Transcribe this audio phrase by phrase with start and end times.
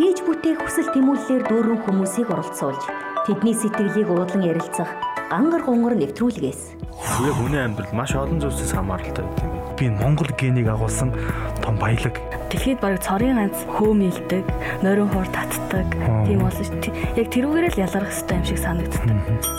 [0.00, 2.88] хийж бүтээх хүсэл тэмүүллээр дүүрэн хүмүүсийг оролцуулж
[3.28, 4.88] тэдний сэтгэлийг уудлан ярилцах
[5.28, 6.80] гангар гонгор нэвтрүүлгээс.
[7.20, 9.52] Тэгээ хүний амьдрал маш олон зүйлсээс хамааралтай гэдэг юм.
[9.76, 11.12] Би Монгол генийг агуулсан
[11.60, 12.16] том баялаг.
[12.48, 14.44] Дэлхийд бараг цорын ганц хөөмилдэг,
[14.80, 15.88] нойрон хуур татдаг.
[16.24, 16.96] Тийм болсон шүү.
[17.20, 19.04] Яг тэрүүгээр л ялгарх хэрэгтэй юм шиг санагддаг.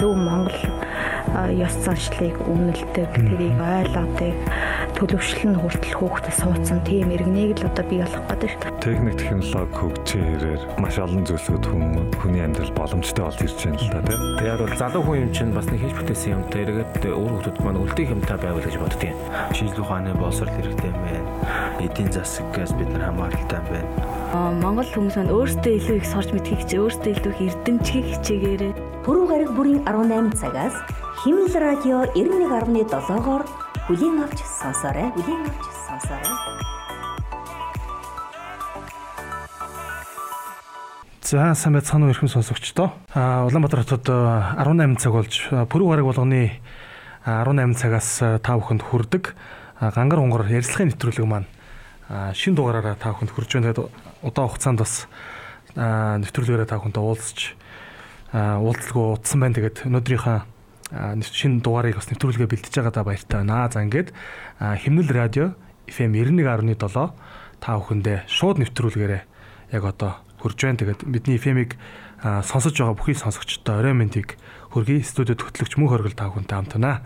[0.01, 0.57] Зөв Монгол
[1.53, 4.35] ёс заншлыг үнэлдэг, тэрийг ойлгодог,
[5.01, 8.69] төлөвшлөн хүртэл хүүхдэд суудсан тийм иргэнийг л одоо бий болох гэдэг шүү.
[8.85, 11.65] Техник технологи хөгжсөн хэрээр маш олон зүйлсүүд
[12.21, 14.21] хүний амьдрал боломжтой болж ирж байна л да тийм.
[14.37, 17.81] Тэгээд бол залуу хүн юм чинь бас нэг хийж бүтээсэн юм тэргээд өөр хүмүүс маань
[17.81, 19.17] үлдээх юмтай байвал гэж боддгийн.
[19.57, 21.29] Шинжлэх ухааны боловсрол хэрэгтэй юм байна.
[21.81, 23.89] Эдийн засагаас бид нар хамааралтай байна.
[24.61, 28.73] Монгол хүмүүс маань өөрсдөө илүү их сурч мэдхийг хичээ, өөрсдөө илүү их эрдэмчгийг хичээгээрээ.
[29.01, 30.77] Пүрэв гараг бүрийн 18 цагаас
[31.25, 33.43] Химэл радио 91.7-оор
[33.87, 35.09] бүлийн авч сонсоорой.
[35.15, 36.35] Бүлийн авч сонсоорой.
[41.21, 42.93] За сайн байцгаана уу эрхэм сонсогчдоо.
[43.15, 46.61] Аа Улаанбаатар хотод 18 цаг болж пүрэв гараг болгоны
[47.25, 48.09] 18 цагаас
[48.45, 49.33] та бүхэнд хүрдэг
[49.79, 51.49] гангар унгар ярилцлагын нэвтрүүлэг маань
[52.37, 53.73] шин дугаараараа та бүхэнд хүрж байна.
[53.73, 53.89] Тэгээд
[54.21, 55.09] удаан хугацаанд бас
[55.73, 57.39] нэвтрүүлгээрээ та бүхэнтэй уулзч
[58.35, 59.55] уулзалгүй утсан байна.
[59.57, 60.60] Тэгээд өнөөдрийнхөө
[60.91, 63.71] шин дугаарыг бас нэвтрүүлгээ бэлтэж байгаадаа баяртай байна.
[63.71, 64.11] За ингээд
[64.59, 65.55] химнэл радио
[65.87, 67.15] FM 91.7
[67.63, 69.21] та бүхэндээ шууд нэвтрүүлгээрээ
[69.71, 70.79] яг одоо хүрж байна.
[70.83, 71.79] Тэгээд бидний FM-ийг
[72.43, 74.35] сонсож байгаа бүхий сонсогчдод орой мэндийг
[74.75, 75.03] хүргэе.
[75.07, 77.01] Студиуд хөтлөгч мөнх хоргол та бүхэнтэй хамт байна.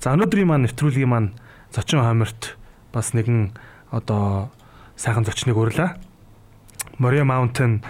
[0.00, 1.30] За өнөөдрийн маань нэвтрүүлгийн маань
[1.70, 2.56] зочин хамарт
[2.92, 3.52] бас нэгэн
[3.92, 4.48] одоо
[4.96, 6.00] сайхан зочныг урлаа.
[6.98, 7.84] Moria Mountain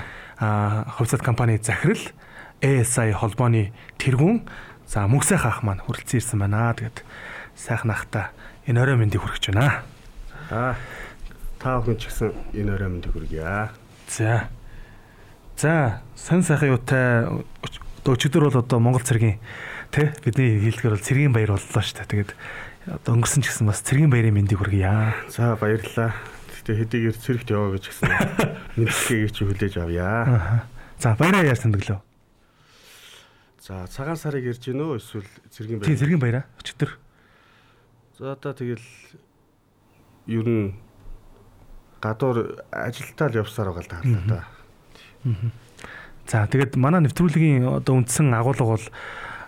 [0.98, 2.02] хувьцат компани захирал
[2.60, 4.42] ASI холбооны тэргүүн
[4.86, 6.74] за мөнхсайх ах маань хүрэлцэн ирсэн байна.
[6.74, 7.02] Тэгээд
[7.58, 8.30] сайхан ахта
[8.66, 9.82] энэ орой мэндийг хүргэж байна.
[10.50, 10.74] Аа
[11.66, 13.74] та бүхэн ч гэсэн энэ орой мэндийг хүргье.
[14.06, 14.46] За.
[15.58, 17.26] За, сан сайхан юутай
[18.06, 19.42] өчигдөр бол одоо Монгол цэргийн
[19.90, 22.22] тэ бидний хэлдгээр бол цэргийн баяр боллоо шүү дээ.
[22.22, 22.30] Тэгээд
[22.86, 25.10] одоо өнгөрсөн ч гэсэн бас цэргийн баярын мэндийг хүргье.
[25.26, 26.14] За баярлалаа.
[26.62, 28.14] Гэтэ хэдийгээр цэрэгт яваа гэж гисэн
[28.78, 30.62] мэдлэгийг чи хүлээж авъя.
[31.02, 31.98] За баяраа яаж тэмдэглөө.
[33.66, 35.90] За цагаан сарыг ирж гин үү эсвэл цэргийн баяр?
[35.90, 36.90] Тийм цэргийн баяраа өчигдөр.
[38.14, 38.86] За одоо тэгэл
[40.30, 40.78] ер нь
[41.98, 44.46] гадуур ажилтаа л явсаар байгаа л таарлаа да.
[46.30, 48.86] За тэгээд манай нэвтрүүлгийн одоо үндсэн агуулга бол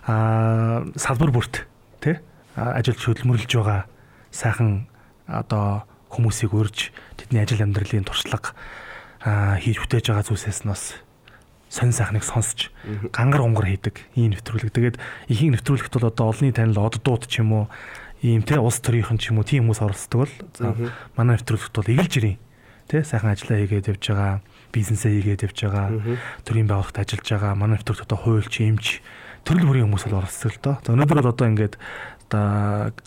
[0.03, 1.63] аа салбар бүрт
[2.03, 2.19] тий
[2.59, 3.87] ажилч хөдөлмөрлөж байгаа
[4.35, 4.91] сайхан
[5.31, 8.51] одоо хүмүүсийг урьж тэдний ажил амьдралын туршлага
[9.63, 10.99] хийж бүтээж байгаа зүйлсээс нь бас
[11.69, 12.73] сонь сайхныг сонсч
[13.13, 14.73] гангар унгар хийдэг ийм нэвтрүүлэг.
[14.73, 14.97] Тэгээд
[15.29, 17.65] ихэнх нэвтрүүлэгт бол одоо олонний танил од дууд ч юм уу
[18.25, 20.33] ийм те улс төрийнхэн ч юм уу тийм хүмүүс оролцдог бол
[21.15, 22.37] манай нэвтрүүлэгт бол эгэлж ирийн
[22.89, 24.33] те сайхан ажиллаа хийгээд явж байгаа
[24.73, 25.87] бизнесээ хийгээд явж байгаа
[26.43, 28.85] төрийн байгууллагт ажиллаж байгаа манай нэвтрүүлэгт одоо хуульч эмч
[29.45, 30.75] төрөл бүрийн хүмүүс бол оролцдог л доо.
[30.83, 31.75] За өнөөдөр бол одоо ингээд
[32.27, 32.97] одоо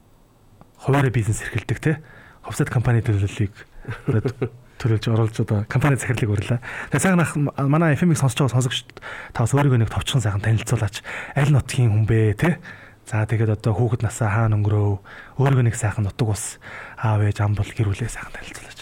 [0.81, 1.93] хуваарь бизнес эрхэлдэг те
[2.47, 3.53] хувьсад компани төлөвлөлийг
[4.79, 6.61] төрөлж оруулж одоо компани захирлыг урьлаа.
[6.91, 7.37] Тэгээ сайхан ах
[7.69, 8.87] манай FM-ийг сонсож байгаа сонсогч
[9.35, 11.03] та бас өөрийгөө нэг товчхон сайхан танилцуулаач.
[11.37, 12.59] Аль нутгийн хүн бэ те?
[13.07, 16.57] За тэгээд одоо хүүхэд насаа хаана өнгөрөө өөрийгөө нэг сайхан нутаг ус
[16.97, 18.81] аав ээж ам бол гэр бүлээ сайхан танилцуулаач.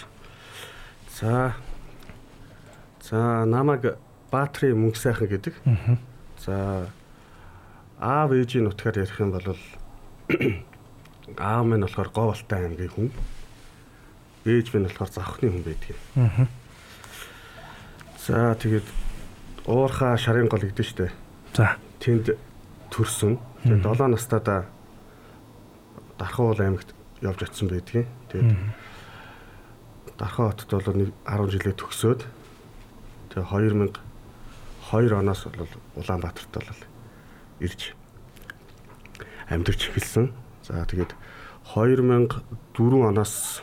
[1.18, 1.56] За.
[3.00, 3.96] За намайг
[4.30, 5.54] Баатрийн мөнгө сайхан гэдэг.
[6.38, 6.86] За
[7.98, 9.44] аав ээжийн нутгаар ярих юм бол
[11.36, 13.10] аав минь болохоор Говалтай аймгийн хүн.
[14.44, 16.48] Ээж минь болохоор Завхны хүн байдаг юм.
[18.20, 18.88] За тэгээд
[19.66, 21.12] уурхаа шарын гол гэдэг штэ.
[21.52, 22.36] За тэнд
[22.88, 23.36] төрсөн.
[23.64, 24.64] Тэгээд 7 настайдаа
[26.16, 28.08] Дархан уул аймагт явж очисон байдгийг.
[28.32, 28.56] Тэгээд
[30.16, 32.20] Дархан хотод бол нэг 10 жилээ төгсөөд
[33.32, 36.82] тэгээ 2002 оноос бол Улаанбаатарт бол
[37.60, 37.94] ирж
[39.48, 40.32] амьдарч эхэлсэн.
[40.64, 41.12] За тэгээд
[41.72, 42.36] 2004
[42.76, 43.62] оноос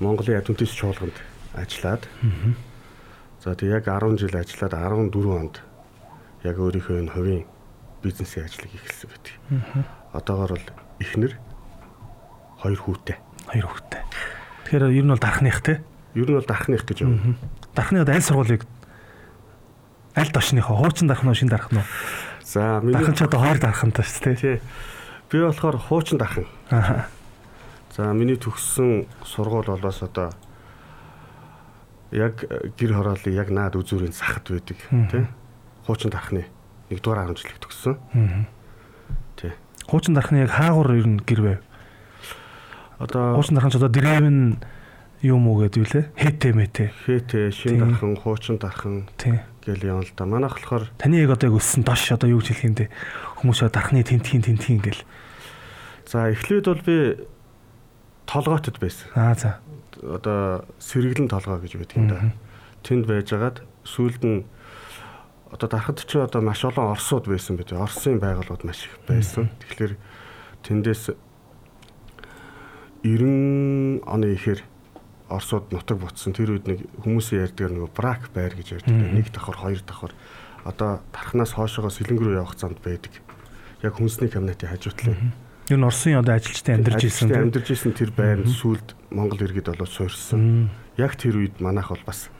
[0.00, 1.16] Монголын ядуутис чуулганд
[1.56, 2.04] ажиллаад
[3.40, 4.76] за тэг яг 10 жил ажиллаад
[5.08, 5.56] 14 онд
[6.44, 7.44] яг өөрийнхөө энэ хувийн
[8.04, 9.34] бизнесийн ажлыг эхэлсэн байдаг.
[10.12, 10.68] Одоогор бол
[11.00, 11.32] эхнэр
[12.60, 13.16] хоёр хүүтэй.
[13.48, 14.02] Хоёр хүүтэй.
[14.68, 15.80] Тэгэхээр ер нь бол дархных те?
[16.12, 17.40] Ер нь бол дархных гэж юм.
[17.72, 18.68] Дархныхад аль сургуулийг
[20.12, 21.88] аль дошныхоо хуучин дархан уу шин дархан уу?
[22.44, 24.60] За миний дархан ч одоо хоёр дархантай шүү дээ.
[25.32, 26.44] Би болохоор хуучин дархан.
[26.68, 27.08] Аа
[27.96, 30.28] За миний төгссөн сургууль бол бас одоо
[32.12, 32.44] яг
[32.76, 34.76] гэр хорооллыг яг наад үзүүрийн сахад байдаг
[35.08, 35.24] тий.
[35.88, 36.44] Хуучин дархны
[36.92, 37.96] 1 дугаар 10 жилиг төгссөн.
[39.40, 39.56] Тий.
[39.88, 41.60] Хуучин дархны яг хаагур ер нь гэр байв.
[43.00, 44.60] Одоо хуучин дархан ч одоо дрэвэн
[45.24, 46.04] юм уу гэдэг үлээ.
[46.20, 46.92] Хэтэ мэтэ.
[47.08, 50.28] Хэтэ, шин дархан, хуучин дархан тий гэл явна л да.
[50.28, 52.92] Манайх болохоор таны яг одоо яг өссөн дош одоо юу гэж хэлэх юм бэ?
[53.40, 55.00] Хүмүүс дархны тентхийн тентхийн гэл.
[56.04, 57.24] За эхлээд бол би
[58.26, 59.08] толгоотод байсан.
[59.14, 59.58] Аа за.
[60.02, 62.34] Одоо сэргэлэн толгоо гэж байдаг юм да.
[62.82, 64.44] Тэнд байжгаад сүүлд нь
[65.50, 67.72] одоо дарахад чи одоо маш олон орсууд байсан бид.
[67.72, 69.50] Орсын байгууллагууд маш их байсан.
[69.62, 69.94] Тэгэхээр
[70.66, 71.14] тэндээс
[73.06, 74.60] 90 оны ихэр
[75.26, 78.94] Оросууд нутаг бутсан тэр үед нэг хүмүүсийн ярьдаг нэг брак байр гэж ярьдаг.
[78.94, 80.14] Нэг давхар, хоёр давхар
[80.62, 83.10] одоо тархнаас хоошоогоо сэлэнг рүү явах занд байдаг.
[83.82, 85.34] Яг хүнсний кабинетийн хажуутлын.
[85.66, 87.34] Юу н Оросын одоо ажилчтай амьдарч ирсэн.
[87.34, 90.70] Амьдарч ирсэн тэр байр сүлд Монгол иргэд болоод суурьсан.
[90.94, 92.30] Яг тэр үед манайх бол бас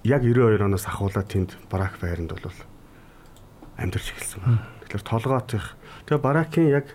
[0.00, 2.56] яг 92 оноос ахуулаад тэнд барак байранд бол
[3.76, 4.64] амьдарч эхэлсэн байна.
[4.88, 5.76] Тэгэхээр толгоотих
[6.08, 6.86] тэгээ баракын яг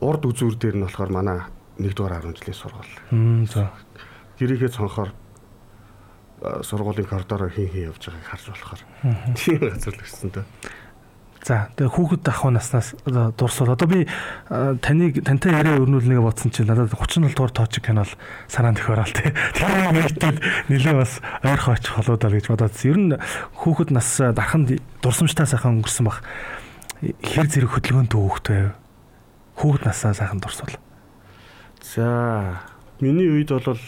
[0.00, 1.44] урд үзүүр дээр нь болохоор манай
[1.76, 2.96] 1-р 10 жилийн сургууль.
[3.44, 3.76] За.
[4.40, 5.12] Гэрийнхээ цонхоор
[6.64, 8.80] сургуулийн коридороор хин хин явж байгааг харж болохоор
[9.36, 10.44] тийм газар л өссөн дөө.
[11.40, 14.04] За тэгээ хүүхэд ахуй наснаас дурсвал одоо би
[14.48, 18.12] таныг тантай яриа өрнүүлнэгээ бодсон чинь надад 37 дугаар тооч кино л
[18.44, 19.32] санаанд их ороод тий.
[19.56, 20.36] Тэр нэгтэл
[20.68, 22.76] нэлээ бас ойрхон очих холоо даа гэж бодоод.
[22.84, 23.16] Ер нь
[23.56, 26.20] хүүхэд нас дарханд дурсамжтай сайхан өнгөрсөн бах.
[27.00, 28.76] Хэр зэрэг хөдөлгөөнтэй хүүхэд байв.
[29.56, 30.76] Хүүхэд насаа сайхан дурсвал.
[31.80, 32.60] За
[33.00, 33.80] миний үед бол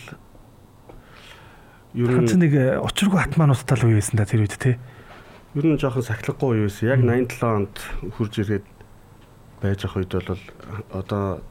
[1.93, 4.81] ер нь нэг очиргүй атмануудтай л үе байсан да тэр үед тий.
[5.53, 6.89] Ер нь жоохон сахилгагүй юу байсан.
[6.89, 7.77] Яг 87 онд
[8.17, 8.65] хурж ирээд
[9.61, 10.41] байж ах үед бол
[10.89, 11.45] одоо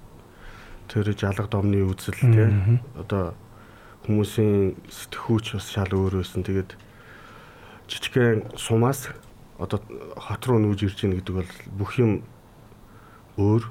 [0.89, 2.49] тэр жалга домны үзэл тий
[2.97, 3.37] одоо
[4.09, 6.41] хүмүүсийн сэтгхүүч бас шал өөр байсан.
[6.41, 6.73] Тэгээд
[7.85, 9.13] жижигхэн сумаас
[9.61, 9.77] одоо
[10.17, 12.25] хот руу нүүж ирж ийн гэдэг бол бүх юм
[13.37, 13.69] өөр.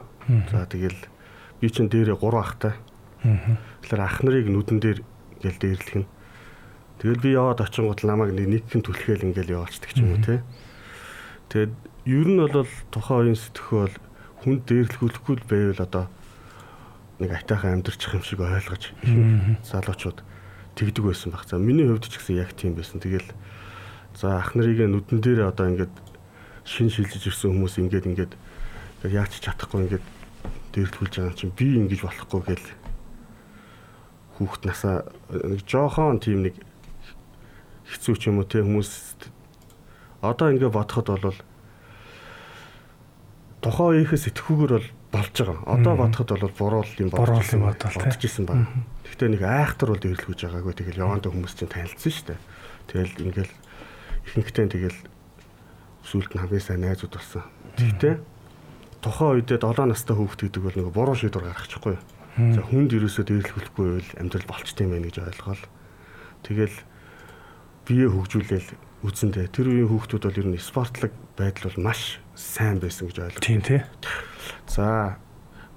[0.55, 1.11] За тэгэл
[1.59, 2.79] би чинь дээрээ 3 ахтай.
[3.83, 5.03] Тэгэхээр ах нарыг нүдэн дээр
[5.43, 6.09] гэл дээрлэх нь
[7.01, 10.45] Тэгэл би яваад очингууд намайг нэг хэн түлхээл ингээл яваачдаг ч юм уу те.
[11.49, 11.73] Тэгэд
[12.05, 13.97] ер нь бол тухайн үеийн сэтгэхүй бол
[14.45, 16.05] хүн дээрлэхүүлэхгүй л байвал одоо
[17.25, 18.93] нэг айтайхан амьдрчих юм шиг ойлгож
[19.65, 20.21] залуучууд
[20.77, 21.49] тэгдэг байсан баг.
[21.49, 23.01] За миний хувьд ч гэсэн яг тийм байсан.
[23.01, 23.33] Тэгэл
[24.13, 25.95] за ах нарыг нүдэн дээр одоо ингээд
[26.69, 28.33] шин шилжиж ирсэн хүмүүс ингээд ингээд
[29.09, 30.05] яач чадахгүй ингээд
[30.77, 32.67] дээрлэхүүлж байгаа юм чинь би ингэж болохгүй гэл
[34.37, 36.55] хүүхд насаа нэг жоохон тийм нэг
[37.91, 39.19] хэцүү ч юм уу те хүмүүс
[40.23, 41.39] одоо ингээ бодоход бол
[43.61, 45.59] тухайн үеийнхээ сэтгүүгээр бол болж байгаа.
[45.67, 48.55] Одоо бодоход бол буруу юм болж юм бодож исэн ба.
[49.05, 50.75] Гэхдээ нэг айхтар бол дэвлэгүүж байгаагүй.
[50.79, 52.41] Тэгэл явандаа хүмүүс чинь танилцсан шүү дээ.
[52.89, 53.55] Тэгэл ингээл
[54.31, 54.99] ихэнхдээ тэгэл
[56.07, 57.45] сүулт нь хамгийн сайн найзууд болсон.
[57.75, 58.15] Гэхдээ
[59.03, 61.97] тухайн үедээ 7 настай хүүхд гэдэг бол нэг буруу шийдвэр гаргачихгүй.
[62.55, 65.65] За хүнд ерөөсөө дэвлэхгүй байвал амьдрал болчтой юм байна гэж ойлгоол.
[66.47, 66.77] Тэгэл
[67.91, 68.71] бие хөгжүүлээл
[69.03, 73.43] үзэндээ тэр үеийн хүүхдүүд бол ер нь спортлог байдал бол маш сайн байсан гэж ойлгож
[73.43, 73.43] байна.
[73.43, 73.83] Тийм тий.
[74.71, 75.19] За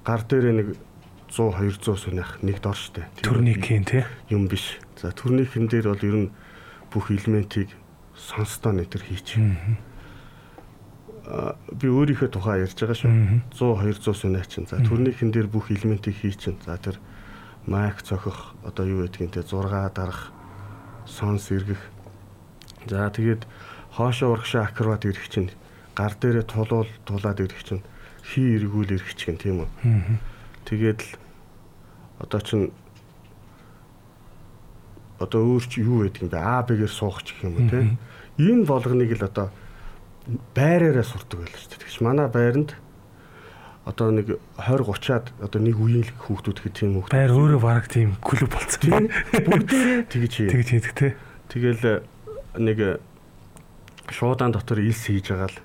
[0.06, 0.68] гар дээрээ нэг
[1.34, 3.10] 100 200 сунах нэг дор штэ.
[3.26, 4.78] Турникийн тий юм биш.
[5.02, 6.34] За турникийн дээр бол ер нь
[6.94, 7.74] бүх элементийг
[8.14, 9.42] сонстоо нэтер хийч.
[11.26, 13.50] Аа би өөрийнхөө тухай ярьж байгаа шүү.
[13.58, 14.70] 100 200 сунаа чинь.
[14.70, 16.62] За турникийн дээр бүх элементийг хийчин.
[16.62, 17.02] За тэр
[17.66, 20.30] майк цохих одоо юу гэдгийг те 6 дарах
[21.08, 21.80] сонс эргэх
[22.88, 23.46] За тэгээд
[23.96, 25.52] хоошоо урагшаа акробат ирэх чинь
[25.96, 27.84] гар дээрээ тулуул тулаад ирэх чинь
[28.24, 29.70] хий эргүүл ирэх чинь тийм үү.
[30.66, 31.12] Тэгээд л
[32.24, 32.62] одоо чин
[35.20, 36.40] одоо өөр чи юу байдаг юм бэ?
[36.40, 37.98] А Б-гээр суух ч гэх юм уу тийм.
[38.40, 39.48] Энэ болгоныг л одоо
[40.56, 41.82] байраараа сурдаг байлаа шүү дээ.
[41.84, 42.72] Тэгэж манай байранд
[43.84, 47.16] одоо нэг 20 30-аад одоо нэг үеийн хүүхдүүд гэх тийм хүүхдүүд.
[47.16, 49.12] Байр өөрөө баг тийм клуб болцсон.
[49.12, 49.52] Тийм.
[49.52, 51.08] Бүгдээрээ тэгэж тэгэж хийдэг те.
[51.52, 52.08] Тэгэл
[52.58, 53.02] нэг
[54.10, 55.60] шуудаан дотор илс хийж байгаа л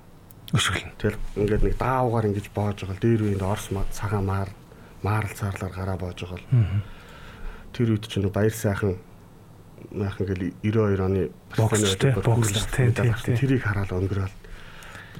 [0.55, 0.93] өшгөлнө.
[0.97, 4.49] Тэгэл ингээд нэг даавгаар ингэж боож байгаа л дээр үеинд орс цагаан маар
[5.03, 6.83] маарл цаарлаар гараа боож байгаа л.
[7.73, 8.97] Тэр үед чинь баяр сайхан
[9.93, 14.35] яахан гэл 92 оны бокс тэрийг хараад өнгөрөөл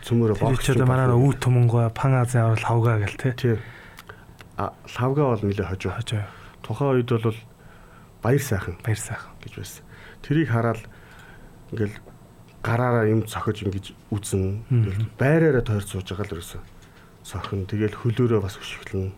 [0.01, 0.65] цөмөрө бокс.
[0.65, 3.33] Тэр чинь манай үе түмэнгой пан азийн аврал хавгаа гэл.
[3.37, 3.57] Тий.
[4.57, 5.93] А лавга бол нэлээ хожоо.
[5.95, 6.23] Хожоо.
[6.65, 7.37] Тухайн үед бол
[8.21, 9.83] баяр сайхан баяр сайхан гэж байсан.
[10.25, 10.81] Тэрийг хараад
[11.73, 11.95] ингээл
[12.63, 16.61] гараараа юм цохиж ингэж үзэн тэгэл байраараа тойрч сууж байгаа л ерөөсөө.
[17.23, 19.13] Цохин тэгэл хөлөөрөө бас өшөглөн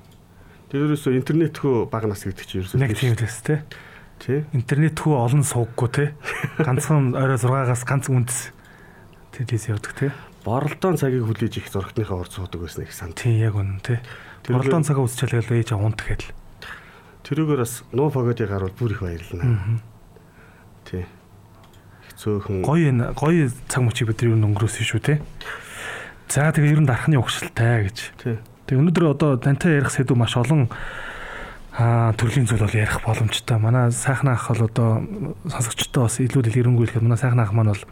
[0.69, 3.59] тэр ерөөсөө интернетхөө баг нас гэдэг чинь ерөөсөө нэг тийм л өстэй
[4.21, 4.45] тий?
[4.53, 6.05] Интернетхөө олон сууггүй те.
[6.61, 8.53] Ганцхан орой 6-аас ганц үндэс.
[9.33, 10.13] Тэдээс явдаг те.
[10.45, 14.01] Боролдоон цагийг хүлээж их зургатныхаа урд суудаг байсан их сан тий яг үнэн те.
[14.45, 16.33] Боролдоон цагаа үсчээлгээл ээж унт гэхэл
[17.25, 19.81] тэрүүгээр бас нуу погодыг гарвал бүр их баярлана.
[20.85, 21.05] Тий.
[22.21, 25.21] Их цөөхөн Гоё энэ гоё цаг мөчийг бид ер нь өнгөрөөсөн шүү те.
[26.29, 28.13] За тэгээ ер нь дархны угшилтай гэж.
[28.69, 30.69] Тэгээ өнөөдөр одоо тантай ярих сэдв маш олон
[31.73, 33.57] аа төрлийн зүйл бол ярих боломжтой.
[33.57, 35.01] Манай сайхан ах бол одоо
[35.49, 37.83] сонсогчтой бас илүү дэлгэрэнгүй хэлэхэд манай сайхан ах маань бол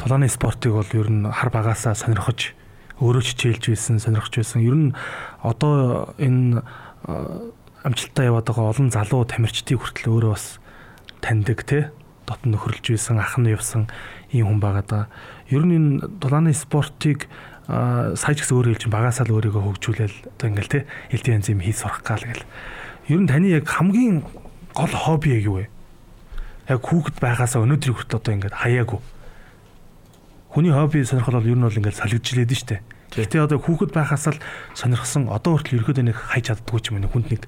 [0.00, 2.56] тулааны спортыг бол ер нь хар багасаа сонирхож
[2.96, 4.64] өөрөө ч хичээлж байсан, сонирхож байсан.
[4.64, 4.88] Ер нь
[5.44, 6.64] одоо энэ
[7.84, 10.56] амжилттай яваад байгаа олон залуу тамирчдыг хүртэл өөрөө бас
[11.20, 11.92] таньдаг те
[12.26, 13.86] дотн нөхөрлж байсан, ах нь явсан
[14.34, 15.00] ийм хүн байгаа да.
[15.48, 17.30] Ер нь энэ тулааны спортыг
[17.66, 20.80] сая ч гэсэн өөрөө хэлж багасаа л өөрийгөө хөгжүүлээл одоо ингээл те
[21.10, 22.46] элдэн янз юм хийж сурах гал гэл.
[23.10, 24.22] Ер нь таны яг хамгийн
[24.70, 25.66] гол хобби яг юу вэ?
[26.70, 29.00] Яг хүүхэд байгаасаа өнөөдрийг хүртэл одоо ингээд хаяагүй.
[30.54, 32.82] Хүний хобби сонирхол бол ер нь бол ингээд солигджилээд нь штэ.
[33.18, 34.38] Гэхдээ одоо хүүхэд байхаас л
[34.78, 37.42] сонирхсан одоо хүртэл ерөөдөө нэг хайж чаддгүй ч юм уу хүнд нэг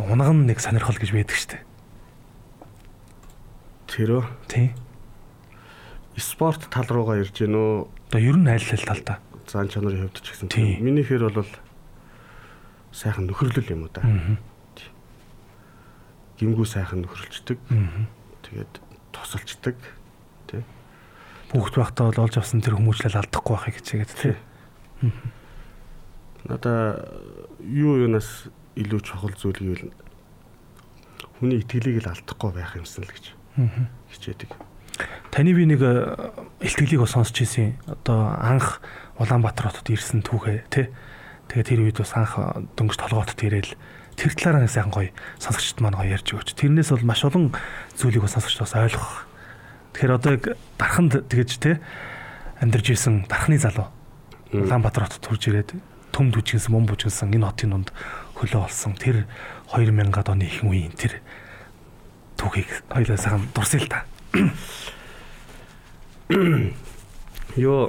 [0.00, 1.60] унган нэг сонирхол гэж байдаг штэ.
[3.94, 4.74] Тэрөө Тий.
[6.18, 7.86] спорт тал руугаа ирж гэнэ үү?
[8.10, 9.18] Одоо ер нь айл ал талдаа.
[9.46, 10.50] Зан чанарын хувьд ч гэсэн.
[10.82, 11.46] Миний хэр бол
[12.90, 13.94] сайхан нөхөрлөл юм уу.
[14.02, 14.38] Аа.
[16.38, 17.58] Гимгүү сайхан нөхөрлждөг.
[17.70, 18.06] Аа.
[18.42, 18.72] Тэгээд
[19.14, 19.78] тусалчдаг.
[20.50, 20.62] Тий.
[21.54, 24.34] Хүүхэд байхдаа бол олж авсан тэр хүмүүжлэл алдахгүй байхыг хичээгээд тий.
[26.46, 26.98] Надаа
[27.62, 29.94] юу юунаас илүү чухал зүйл гэвэл
[31.38, 33.43] хүний итгэлийг л алдахгүй байх юмсан л гэж Аа.
[34.10, 34.50] Хичээдэг.
[35.30, 36.30] Таны би нэг э,
[36.62, 37.74] ихтгэлийг бас сонсч ирсэн.
[37.90, 38.78] Одоо анх
[39.18, 40.86] Улаанбаатар хотод ирсэн түүхээ тий.
[41.50, 43.74] Тэгээ тэр үед бас анх э, дөнгөж толгоотод ирээл
[44.14, 45.10] тэр талаараа сайхан гоё
[45.42, 46.54] сонсогчд маань гоё ярьж өгч.
[46.54, 47.50] Тэрнээс бол маш олон
[47.98, 49.26] зүйлийг бас сонсогчд бас ойлгох.
[49.98, 50.44] Тэгэхээр одоо яг
[50.78, 51.74] дарханд тэгэж тий
[52.62, 53.90] амьдарч исэн дархны залуу
[54.54, 55.70] Улаанбаатар хотод төрж ирээд
[56.14, 57.90] төм дүжгэнсэн, мөн бүжгэнсэн энэ хотын дунд
[58.38, 58.94] хөлөө олсон.
[58.94, 59.26] Тэр
[59.74, 61.18] 2000-ад оны их үеийн тэр
[62.44, 64.04] түүхийг хоёлаа сайхан дурсъя л та.
[67.56, 67.88] Йоо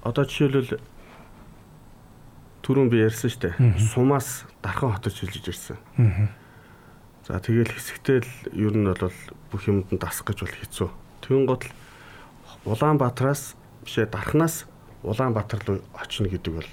[0.00, 0.80] одоо жишээлбэл
[2.64, 3.76] түрүүн би ярьсан шүү дээ.
[3.92, 5.76] Сумаас дархан хотод шилжиж ирсэн.
[7.28, 9.12] За тэгэл хэсэгтэй л ер нь бол
[9.52, 10.88] бүх юмд нь дасах гэж бол хэцүү.
[11.24, 11.64] Тэгүн гол
[12.64, 14.64] Улаанбаатараас бишээ дархнаас
[15.04, 16.70] Улаанбаатар руу очино гэдэг бол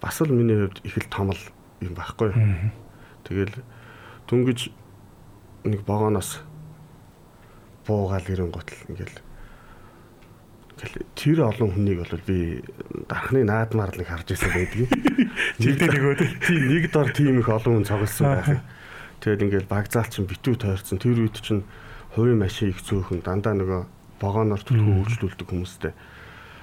[0.00, 1.42] бас л миний хувьд их л том л
[1.80, 2.32] юм байхгүй.
[3.28, 3.52] Тэгэл
[4.28, 4.68] дүнгиж
[5.64, 6.38] нэг богоноос
[7.88, 9.16] буугаал ирэн готл ингээл
[10.76, 12.62] ингээл тэр олон хүнийг бол би
[13.08, 14.92] дархны наадмаар л нэг харж ирсэн байдгийг.
[15.64, 18.62] Жилдээ нөгөө тийм нэг дор тийм их олон хүн цогцсон байх.
[19.18, 21.02] Тэгэл ингээл багзаалч чинь битүү тойрцсон.
[21.02, 21.66] Тэр үед чинь
[22.14, 23.80] хувийн машин их зөөхөн дандаа нөгөө
[24.22, 25.92] богоноор төлхөө үйлчлүүлдэг хүмүүстэй.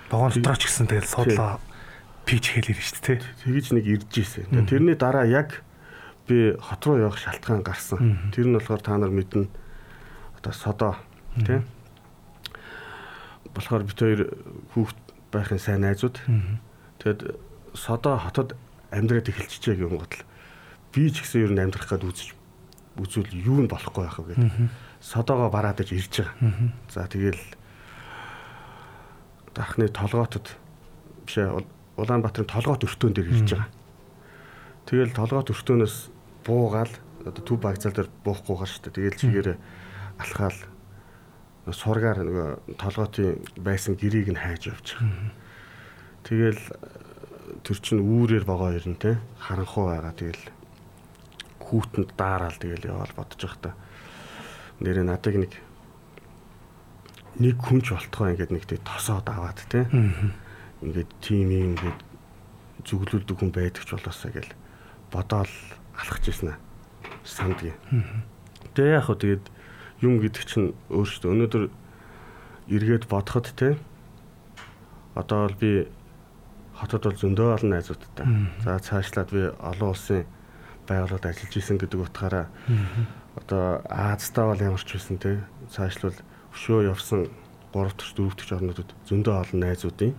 [0.08, 1.60] Богоон дотроо ч гэсэн тэгэл суудлаа
[2.24, 3.20] пич хэл ирж шүү дээ.
[3.44, 4.48] Тэгэж нэг ирж ийсэн.
[4.70, 5.65] Тэрний дараа яг
[6.28, 8.32] би хот руу явах шалтгаан гарсан.
[8.34, 9.48] Тэр нь болохоор та нар мэднэ.
[10.42, 10.94] Одоо содоо
[11.46, 11.62] тий.
[13.54, 14.22] Болохоор бит хоёр
[14.74, 14.98] хүүхд
[15.32, 16.18] байхын сайн найзууд.
[17.00, 17.38] Тэгэд
[17.74, 18.56] содоо хотод
[18.92, 20.24] амьдраад эхэлчихээ гэх юм гот л
[20.96, 22.30] би ч гэсэн ер нь амьдрах гээд үзэж
[22.96, 24.72] үзвэл юу нь болохгүй байх вэ гэдэг.
[25.04, 26.72] Содоогоо бараад иж ирж байгаа.
[26.88, 27.44] За тэгэл
[29.52, 30.56] дахны толгоотод
[31.28, 31.52] бишээ
[32.00, 33.72] Улаанбаатарын толгоот өртөөн дээр ирж байгаа.
[34.88, 35.96] Тэгэл толгоот өртөөнөөс
[36.46, 36.94] буугаал
[37.26, 38.94] одоо төв багцаал дээр буухгүйгээр шүү дээ.
[38.94, 39.58] Тэгэл чигээрээ
[40.22, 40.60] алхаал
[41.74, 45.34] сургаар нөгөө толгоотын байсан гэрийг нь хайж явж байгаа.
[46.22, 46.62] Тэгэл
[47.66, 50.14] тэр чин үүрээр богоо ирнэ те харанхуу байгаа.
[50.14, 50.44] Тэгэл
[51.66, 53.74] хүүтэнд даараал тэгэл яваал бодож байхдаа
[54.86, 55.54] нэрээ надыг нэг
[57.42, 59.90] нэг хүнч болтгоо ингээд нэг тэг тосоод аваад те.
[60.86, 62.00] Ингээд тим юм ингээд
[62.86, 64.54] зүглүүлдэг хүн байдаг ч болоосаа гэл
[65.10, 65.54] бодоол
[66.00, 66.60] алхаж ирсэн аа
[67.26, 67.76] сандгийн.
[68.78, 69.46] Тэгээ яг хөө тэгээд
[70.06, 71.64] юм гэдэг чинь өөрөөсөө өнөөдөр
[72.70, 73.78] эргээд бодоход те
[75.18, 75.72] одоо бол би
[76.78, 78.26] хотод бол зөндөө олон найзуудтай.
[78.62, 80.26] За цаашлаад би олон улсын
[80.86, 82.46] байгууллагад ажиллаж исэн гэдэг утгаараа
[83.40, 86.14] одоо Аазтаа бол ямар ч байсан те цаашлал
[86.54, 87.32] өшөө явсан
[87.74, 90.14] 3 дахь 4 дахь орнуудад зөндөө олон найзуудын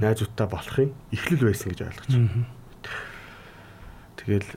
[0.00, 2.46] найзуудтай болохын эхлэл байсан гэж ойлгож байна.
[4.18, 4.48] Тэгэл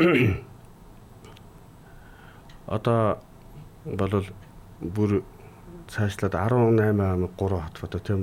[2.76, 3.18] одоо
[3.84, 4.26] болвол
[4.80, 5.22] бүр
[5.90, 8.20] цаашлаад 18 аймаг 3 хот одоо тийм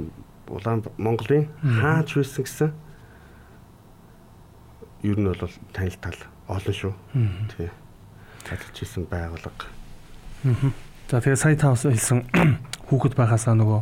[0.47, 2.71] улаан Монголын хаач байсан гэсэн
[5.03, 6.93] ер нь бол танил тал олон шүү.
[7.51, 7.69] Тий.
[8.47, 9.67] Ажиллаж исэн байгууллага.
[11.11, 12.23] За тэгээ сая та бас хэлсэн
[12.87, 13.81] хүүхэд байхасаа нөгөө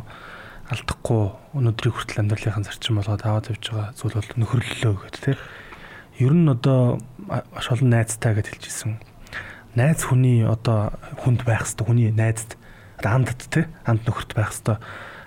[0.66, 1.22] алдахгүй
[1.54, 5.36] өнөөдрийг хүртэл амьдралынхаа зарчим болгоод аваад явж байгаа зүйл бол нөхөрлөлөө гэдэг тий.
[6.18, 9.00] Ер нь одоо маш олон найзтай гэж хэлжсэн.
[9.76, 12.56] Найз хүний одоо хүнд байх хэвээр хүний найзд
[13.04, 14.80] амдд те амд нөхөрт байх хэвээр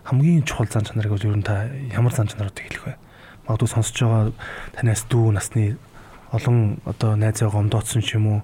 [0.09, 2.95] хамгийн чухал зан чанарыг бол ер нь та ямар зан чанаруудыг хэлэх вэ?
[3.45, 4.33] Магадгүй сонсож байгаа
[4.73, 5.77] танаас дүү насны
[6.33, 8.41] олон одоо найзаа гомдоодсон ч юм уу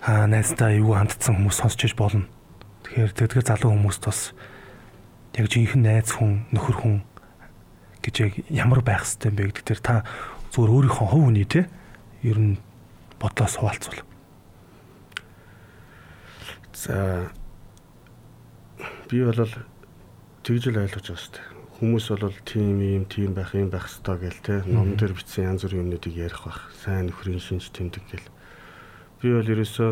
[0.00, 2.24] аа найздаа юу хандсан хүмүүс сонсч иж болно.
[2.88, 4.32] Тэгэхээр тэгдгээр залуу хүмүүст бас
[5.36, 6.96] яг жинхэнэ найз хүн, нөхөр хүн
[8.00, 9.94] гэж яг ямар байх хэвтэй юм бэ гэдэг тэр та
[10.52, 11.64] зүгээр өөрийнхөө хувь хүний те
[12.20, 12.60] ер нь
[13.16, 14.04] бодлоос хуваалцвал.
[16.76, 17.32] За
[19.08, 19.48] би бол
[20.44, 21.48] тэгж л ойлгож байгаа шүү дээ.
[21.80, 25.64] Хүмүүс бол тийм юм, тийм байх, юм байх ёстой гэл те ном дээр бичсэн янз
[25.64, 26.68] бүрийн юмнуудыг ярих бах.
[26.84, 28.28] Сайн нөхрийн шинж тэмдэг гэл.
[29.24, 29.90] Би бол ерөөсөө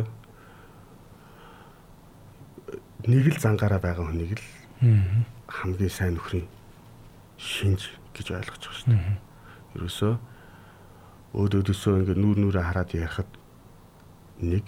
[3.08, 4.44] нэг л зангаараа байгаа хүнийг л
[5.48, 6.46] хамгийн сайн нөхрийн
[7.40, 9.16] шинж гэж ойлгож байгаа шүү дээ.
[9.80, 10.12] Ерөөсөө
[11.34, 13.30] өөд өдөөсөө ингээд нүүр нүрээ хараад ярихад
[14.42, 14.66] нэг.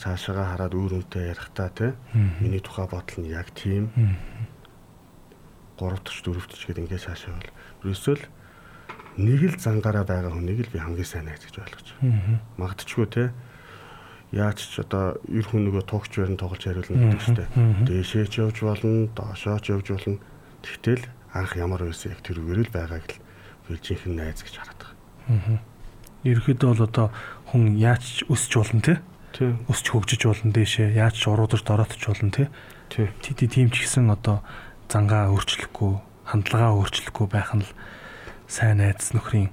[0.00, 1.92] Цаашаагаа хараад өөр үнтэй ярихтаа те
[2.40, 3.92] миний тухай бодол нь яг тийм.
[5.76, 7.52] 3 төч 4 төч гэдэг ингээд цаашаа бол.
[7.84, 8.24] Ерөөсөө л
[9.20, 12.40] нэг л зангаараа байгаа хүнийг л би хамгийн сайн найз гэж ойлгож байна.
[12.56, 13.24] Магдчихгүй те
[14.32, 17.48] яаж ч одоо эр хүн нөгөө тугч барин тоглож хариулна гэдэг дээ.
[17.84, 20.16] Дээшээ ч явж болно, доошоо ч явж болно.
[20.64, 21.04] Тэгтэл
[21.36, 23.20] анх ямар байсан яг тэр үгээр л байгааг л
[23.68, 25.01] би жинхэнэ найз гэж хараад байгаа.
[26.22, 27.06] Ерөөхдөө бол одоо
[27.50, 28.94] хүн яаж ч өсч болно те.
[29.66, 30.94] Өсч хөгжиж болно дээшээ.
[30.94, 32.50] Яаж ч уруудаж дороотч болно те.
[32.88, 33.08] Тий.
[33.48, 34.44] Тийм ч гэсэн одоо
[34.92, 35.98] зангаа өөрчлөхгүй,
[36.28, 37.70] хандлагаа өөрчлөхгүй байх нь л
[38.46, 39.48] сайн найз нөхрийн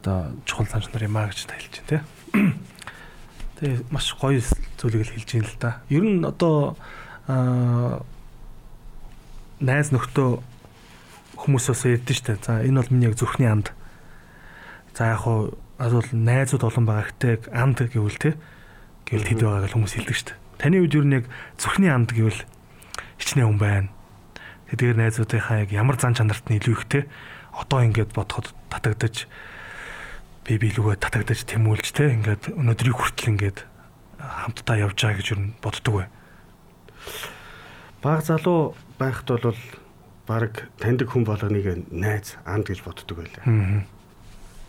[0.00, 1.98] одоо чухал занч нар юм а гэж та хэлж байна те.
[3.58, 4.38] Тэгээ маш гоё
[4.78, 5.70] зүйлийг л хэлж байна л да.
[5.90, 6.78] Ер нь одоо
[7.26, 8.06] аа
[9.58, 10.38] найз нөхдөө
[11.34, 12.38] хүмүүсээс ярьдэн штэ.
[12.38, 13.74] За энэ бол миний яг зүрхний анд.
[14.94, 18.38] За яг хуу асуул найзууд олон байгаа гэхдээ анд гэвэл те
[19.10, 20.38] гэвэл хэд байгааг хүмүүс хэлдэг штэ.
[20.62, 21.26] Таны үед нь яг
[21.58, 22.46] зүрхний анд гэвэл
[23.18, 23.88] хичнээн хүн байна.
[24.70, 27.02] Тэгэхээр найзуудынхаа яг ямар зан чанарт нь илүү ихтэй
[27.50, 29.26] одоо ингээд бодоход татагдаж
[30.46, 33.58] би биелүүгээ татагдаж тэмүүлж те ингээд өнөөдрийг хүртэл ингээд
[34.18, 36.06] хамтдаа явж байгаа гэж юу боддөг вэ?
[37.98, 39.58] Баг залуу байхад бол
[40.26, 43.44] баг таньдаг хүн болгоныг найз анд гэж боддөг байлаа.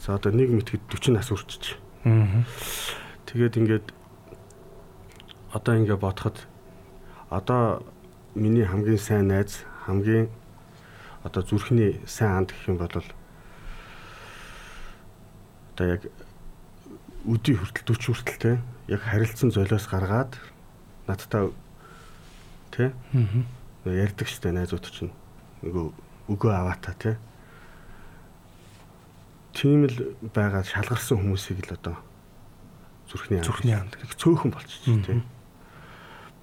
[0.05, 1.81] За одоо нэг мэтгэд 40 нас үрчиж.
[3.25, 3.89] Тэгээд ингээд
[5.49, 6.45] одоо ингээд бодоход
[7.33, 7.81] одоо
[8.37, 10.29] миний хамгийн сайн найз хамгийн
[11.25, 12.93] одоо зүрхний сайн анд гэх юм бол
[15.73, 16.05] одоо яг
[17.25, 18.51] өдий хүртэл 40 хүртэл те
[18.85, 20.37] яг харилцсан золиос гаргаад
[21.09, 21.49] надтай
[22.69, 22.93] те
[23.89, 25.09] ярьдаг штэ найзууд чинь.
[25.65, 27.17] Нөгөө өгөө аваата те
[29.55, 29.97] тийм л
[30.35, 31.95] байгаа шалгарсан хүмүүсийг л одоо
[33.07, 35.23] зүрхний зүрхний анд цөөхөн болчихсон те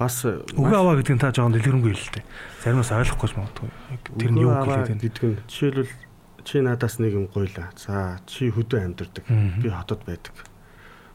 [0.03, 2.25] бас үгүй аваа гэдэг нь та жоохон дэлгэрэнгүй л дээ.
[2.65, 3.71] Заримаас ойлгохгүй ч магадгүй.
[4.19, 5.95] Тэр нь юу хэлээд байна гэдэг нь жишээлбэл
[6.43, 7.71] чи надаас нэг юм гойлаа.
[7.79, 9.25] За чи хөдөө амьдардаг.
[9.63, 10.35] Би хотод байдаг.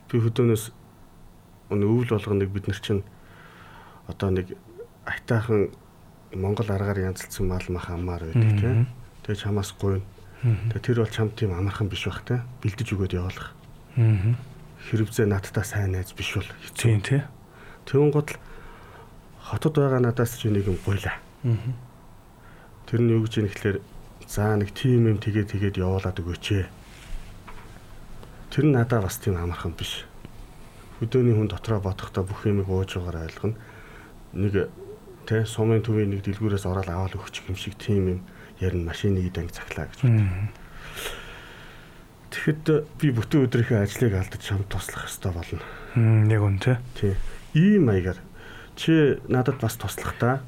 [0.08, 0.64] Би хөдөөнөөс
[1.68, 3.04] өвөл болгоныг бид нар чинь
[4.08, 4.56] одоо нэг
[5.04, 5.68] айтаахан
[6.32, 8.88] Монгол аргаар янзлсан мал мах аммаар байдаг тийм.
[9.24, 10.04] Тэгээ чамаас гуйна.
[10.42, 12.46] Тэгээ тэр бол чам тийм амархан биш бах тийм.
[12.62, 13.50] Бэлдэж өгөөд явуулах.
[14.86, 17.26] Хэрвзээ надтай сайн найз биш бол хэцүү тийм.
[17.82, 18.30] Тэгүн гол
[19.42, 21.18] хотод байгаа надаас чи нэг юм гуйлаа.
[22.86, 23.78] Тэр нь юу гэж юм гэхэлэр
[24.30, 26.66] за нэг тим юм тэгээ тэгээд явуулаад өгөөч ээ.
[28.54, 30.06] Тэр нь надаа бас тийм амархан биш.
[31.02, 33.58] Хөдөөний хүн дотроо бодохдоо бүх юмыг ууж байгаараа ойлгоно.
[34.38, 34.70] Нэг
[35.26, 38.20] тэ сумын төвийн нэг дэлгүүрээс ороод аваад өгч юм шиг тийм юм
[38.60, 40.50] ярин машиныг данг цаглаа гэж байна.
[42.28, 42.64] Тэгэхэд
[43.00, 45.64] би бүтэн өдрийнхөө ажлыг алдаж чамд туслах хэрэгтэй болно.
[46.28, 46.76] Яг үн тэ.
[46.94, 47.14] Тий.
[47.56, 48.20] Ийм маягаар
[48.76, 50.44] чи надад бас туслахтаа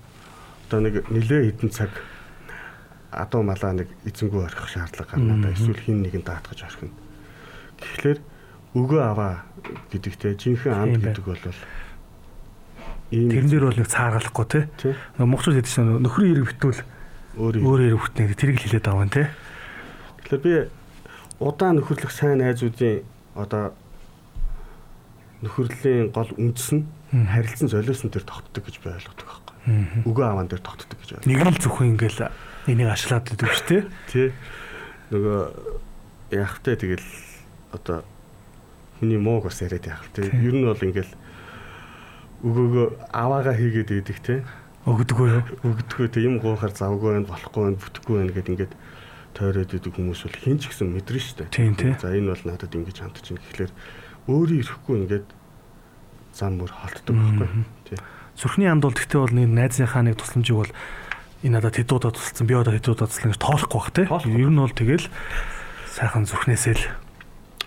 [0.68, 1.90] одоо нэг нилээ хідэн цаг
[3.10, 6.94] адуу малаа нэг эзэнгүү орхих шаардлага гарна да эсвэл хин нэгэн даатгаж орхино.
[7.82, 8.18] Тэгэхээр
[8.78, 9.42] өгөө аваа
[9.90, 11.42] гэдэгтэй жинхэнэ анд гэдэг бол
[13.10, 14.94] Тэрэн дээр бол нэг цааргалахгүй тий.
[15.18, 16.80] Монголчууд гэдэг чинь нөхрийн хэрэг битүүл
[17.38, 19.26] өөр хэрэг бүтнэ тэрийг хэлээд байгаа юм тий.
[20.26, 20.54] Тэгэхээр би
[21.38, 23.06] удаан нөхөрлөх сайн найзуудын
[23.38, 23.74] одоо
[25.40, 29.56] нөхөрлийн гол үндэс нь харилцан золиосон дээр тогтдог гэж би ойлгодог байхгүй.
[30.04, 31.30] Үгөө аваан дээр тогтдог гэж ойлгодог.
[31.30, 32.20] Нэг л зөвхөн ингээл
[32.68, 33.80] энийг ашлаад идэв ч тий.
[34.12, 34.28] Тий.
[35.14, 35.38] Нөгөө
[36.34, 37.08] яахтай тэгэл
[37.72, 38.04] одоо
[39.00, 40.28] хүний мууг бас яриад яах тий.
[40.28, 41.12] Ер нь бол ингээл
[42.44, 44.40] өгөөгөө аваага хийгээд идэг тий.
[44.88, 45.42] Өгдөггүй юу?
[45.60, 46.24] Өгдөггүй тий.
[46.24, 48.74] Юм гоохаар завгүй байх болохгүй байх бүтэхгүй байх гэд ингээд
[49.36, 51.52] тойроод идэг хүмүүс бол хин ч гэсэн мэдэрнэ шүү дээ.
[51.52, 51.92] Тийм тий.
[52.00, 53.72] За энэ бол надад ингэж хандж байна гэхлээр
[54.24, 55.28] өөрөө ирэхгүй ингээд
[56.32, 57.48] зам мөр холддог байхгүй.
[57.92, 57.98] Тий.
[58.40, 60.72] Сүрхний анд бол гэхдээ бол нэг найзынхаа нэг тусламжийг бол
[61.44, 64.32] энэ надад хэдуудаа тусалсан би одоо хэдуудаа тусалсан гэж тоолохгүй бах тий.
[64.40, 65.06] Ер нь бол тэгэл
[65.92, 66.84] сайхан зүрхнээсээ л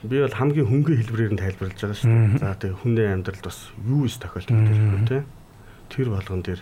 [0.10, 2.42] би бол хамгийн хөнгөн хэлбэрээр нь тайлбарлаж байгаа шүү дээ.
[2.42, 5.22] За тэгээ хүний амьдралд бас юу иш тохиолддог вэ тий.
[5.94, 6.62] Тэр болгон дээр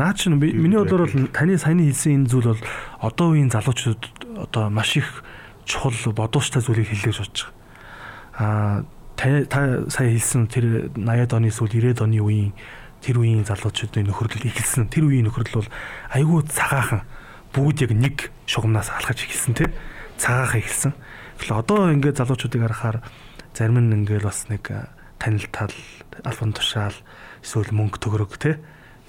[0.00, 2.62] Наа чинь миний бодлоор бол таны саяны хэлсэн энэ зүйл бол
[3.04, 4.00] одоо үеийн залуучууд
[4.48, 5.20] одоо маш их
[5.68, 7.52] чухал бодууштай зүйлийг хэллэж бодож
[8.40, 8.80] байгаа.
[9.20, 12.56] Аа та сая хэлсэн тэр 80-ад оны сүүл 90-ад оны үеийн
[13.04, 14.88] тэр үеийн залуучуудын нөхөрлөл ихэлсэн.
[14.88, 15.72] Тэр үеийн нөхөрлөл бол
[16.16, 17.04] айгүй цагаахан
[17.52, 18.16] бүгд яг нэг
[18.48, 19.68] шугамнаас алхаж эхэлсэн тий.
[20.16, 20.92] Цагаахан эхэлсэн.
[21.44, 23.04] Тэгэхээр одоо ингээд залуучуудыг харахаар
[23.52, 24.64] зарим нь ингээд бас нэг
[25.20, 25.76] танил тал,
[26.24, 26.96] албан тушаал,
[27.44, 28.56] эсвэл мөнгө төгрөг тий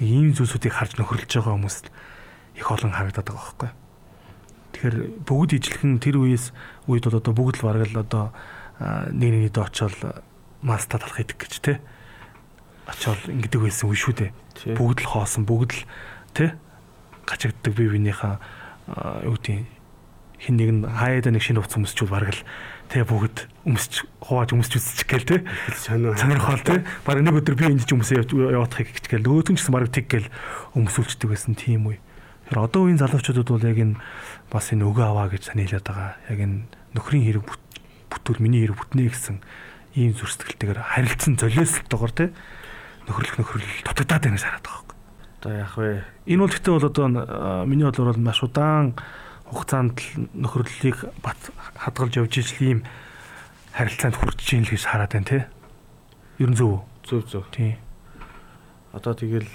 [0.02, 1.78] ийм зүйлсүүдийг харж нөхөрлөж байгаа хүмүүс
[2.58, 3.72] их олон харагдаад байгаа байхгүй.
[4.74, 4.96] Тэгэхээр
[5.30, 6.46] бүгд ижлэхэн тэр үеэс
[6.90, 8.26] үед бол одоо бүгд л бараг л одоо
[9.14, 10.26] нэг нэгнийдээ очиод
[10.66, 11.74] маста талах идэг гэж те
[12.90, 14.32] очиод ингэдэг байсан үе шүү дээ.
[14.74, 15.86] Бүгд л хоосон, бүгд л
[16.34, 16.58] те
[17.30, 18.36] гачигддаг бие биенийхээ
[19.30, 19.82] юу гэдэг
[20.42, 22.42] хин нэг нь хаяада нэг шинэ уц өмсчүүл бараг л
[22.92, 25.38] Тэ бүгд өмсч хувааж өмсч үзчих гээл те.
[25.80, 26.84] Сонирхол те.
[27.08, 30.28] Бараг нэг өдөр би энд ч өмсөө яваадахыг гिचгээл өөдөн ч гэсэн бараг тэг гээл
[30.76, 32.04] өмсүүлчдэг байсан тийм үе.
[32.52, 33.96] Тэр одоо үеийн залуучуудад бол яг энэ
[34.52, 36.20] бас энэ өгөө аваа гэж хэлээд байгаа.
[36.28, 37.48] Яг энэ нөхрийн хэрэг
[38.12, 39.40] бүтүүл миний хэрэг бүтнэ гэсэн
[39.96, 42.36] ийм зүрстгэлтэйгээр харилцсан золиослтойгоор те.
[43.08, 44.92] Нөхөрлөх нөхөрлөл дутагдаад байна шараад байгаа юм.
[45.40, 46.04] Одоо яах вэ?
[46.28, 47.08] Энэ бол гэхдээ бол одоо
[47.64, 49.00] миний бодлоор бол маш удаан
[49.52, 50.00] хугацаанд
[50.32, 51.40] нөхөрлөлийг бат
[51.76, 52.80] хадгалж явж ижил ийм
[53.76, 55.40] харилцаанд хүрч ийн л гэж хараад байна те.
[56.40, 56.88] Ер нь зөв.
[57.04, 57.44] Зөв зөв.
[57.52, 57.76] Тийм.
[58.96, 59.52] Одоо тэгэл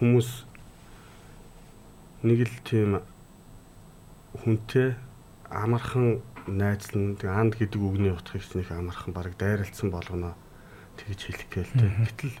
[0.00, 0.28] хүмүүс
[2.24, 2.90] нэг л тийм
[4.40, 4.96] хүнтэй
[5.52, 10.32] амархан найзлан тэг анд гэдэг үгний утгыг нэг амархан баг дайралтсан болгоно
[10.96, 11.88] тэгж хэлэх гээл те.
[11.92, 12.36] Гэтэл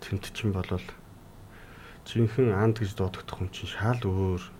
[0.00, 0.84] тэмт чинь болол
[2.08, 4.53] жинхэнэ анд гэж дуудагдах хүн чинь шал өөр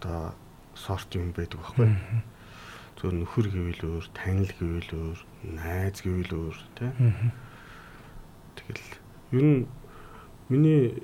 [0.00, 0.32] одоо
[0.74, 1.92] сорт юм байдаг байхгүй.
[2.96, 6.90] Зөв нөхөр гэвэл өөр, танил гэвэл өөр, найз гэвэл өөр тий.
[8.56, 8.88] Тэгэл
[9.36, 9.60] ер нь
[10.48, 10.96] миний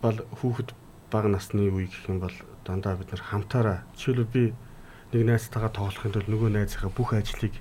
[0.00, 0.74] бол хүүхэд
[1.10, 4.42] бага насны үе гэх юм бол дандаа бид нар хамтаараа жишээлбэл би
[5.12, 7.54] нэг найзтайгаа тоглохын тулд нөгөө найзынхаа бүх ажлыг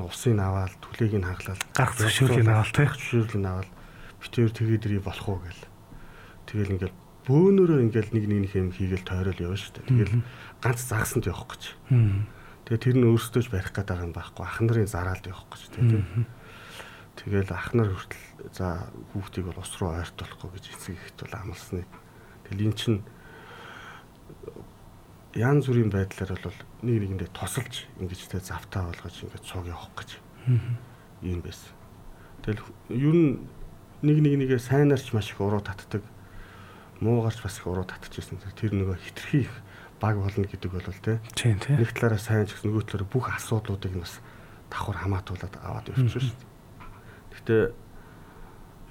[0.00, 3.70] усыг аваад түлэгийг нь хаглаад гарах зөвшөөрлийг аваад тий зөвшөөрлийг аваад
[4.20, 5.64] битээр тэгээд ирий болох уу гэл.
[6.48, 6.96] Тэгэл ингээл
[7.30, 9.86] бөөнөрөө ингээл нэг нэг юм хийгээл тойрол явна шүү дээ.
[9.86, 10.26] Тэгэл
[10.58, 11.62] ганц загсанд явах гэж.
[12.66, 14.42] Тэгээ тэр нь өөрсдөө ч барих байгаа юм байхгүй.
[14.42, 16.26] Ах нарын зараалд явах гэж тийм.
[17.14, 21.84] Тэгэл ах нар хүртэл за хүүхдийг бол ус руу ойртуулахгүй гэж эцэг ихт бол амласны.
[22.50, 22.94] Тэгэл эн чин
[25.36, 30.10] ян зүрийн байдлаар бол нэг нэгэндээ тосолж ингэж тэ завтаа болгож ингэж цуг явах гэж.
[31.22, 31.70] Ийм байсан.
[32.42, 33.30] Тэгэл ер нь
[34.02, 36.02] нэг нэг нэгэ сайнарч маш их уруу татдаг
[37.00, 38.38] муугарч бас их уруу татчихсан.
[38.56, 39.52] Тэр нөгөө хитрхи их
[40.00, 41.18] баг болно гэдэг бол тий.
[41.36, 41.76] Тийм тий.
[41.76, 44.20] Нэг талаараа сайн ч гэсэн нөгөө талаараа бүх асуудлуудыг нь бас
[44.72, 46.48] давхар хамаатуулаад аваад явчихсан шүү дээ.
[47.30, 47.62] Гэхдээ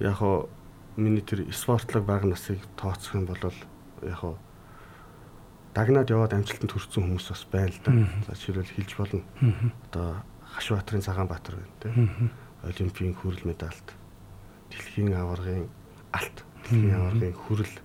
[0.06, 0.50] яг хоо
[0.98, 3.42] миний тэр спортлог баг насыг тооцох юм бол
[4.06, 4.38] яг хоо
[5.74, 7.92] дагнаад яваад амжилтанд хүрсэн хүмүүс бас байна л да.
[8.30, 9.24] За жишээлбэл хэлж болно.
[9.90, 10.08] Одоо
[10.54, 11.94] Хашбаатарын Цагаанбаатар байна тий.
[12.60, 13.96] Олимпийн хүрэл медальт,
[14.70, 15.72] дэлхийн аваргын
[16.12, 17.76] алт, дэлхийн аваргын хүрэл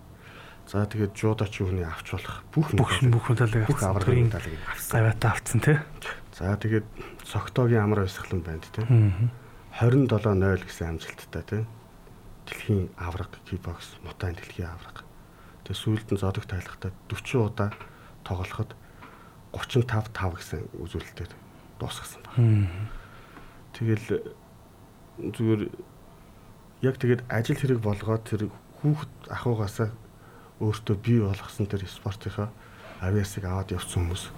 [0.64, 3.90] За тэгээд жуудач юуны авч болох бүх бүх бүх медалийг авсан.
[3.92, 4.92] Аврагын медалийг авсан.
[4.96, 5.79] Гавьяатаа авсан тий.
[6.33, 6.87] За тэгээд
[7.29, 8.85] цогтоогийн амар баясгалан байна тий.
[9.77, 11.62] 27-0 гэсэн амжилттай тий.
[12.48, 15.05] Дэлхийн авраг кикбокс, мутайн дэлхийн авраг.
[15.68, 17.70] Тэгээд сүүлд нь зодог тайлахтаа 40 удаа
[18.24, 18.72] тоглоход
[19.53, 21.33] 35 5 гэсэн үзүүлэлтээр
[21.79, 22.68] дуусгасан байна.
[23.77, 24.35] Тэгэл
[25.18, 25.62] зүгээр
[26.83, 28.50] яг тэгээд ажил хэрэг болгоод тэр
[28.83, 29.88] хүүхэд ахуйгаасаа
[30.61, 32.49] өөртөө бий болгосон тэр спортынхаа
[33.01, 34.31] авиасыг аваад явсан хүмүүс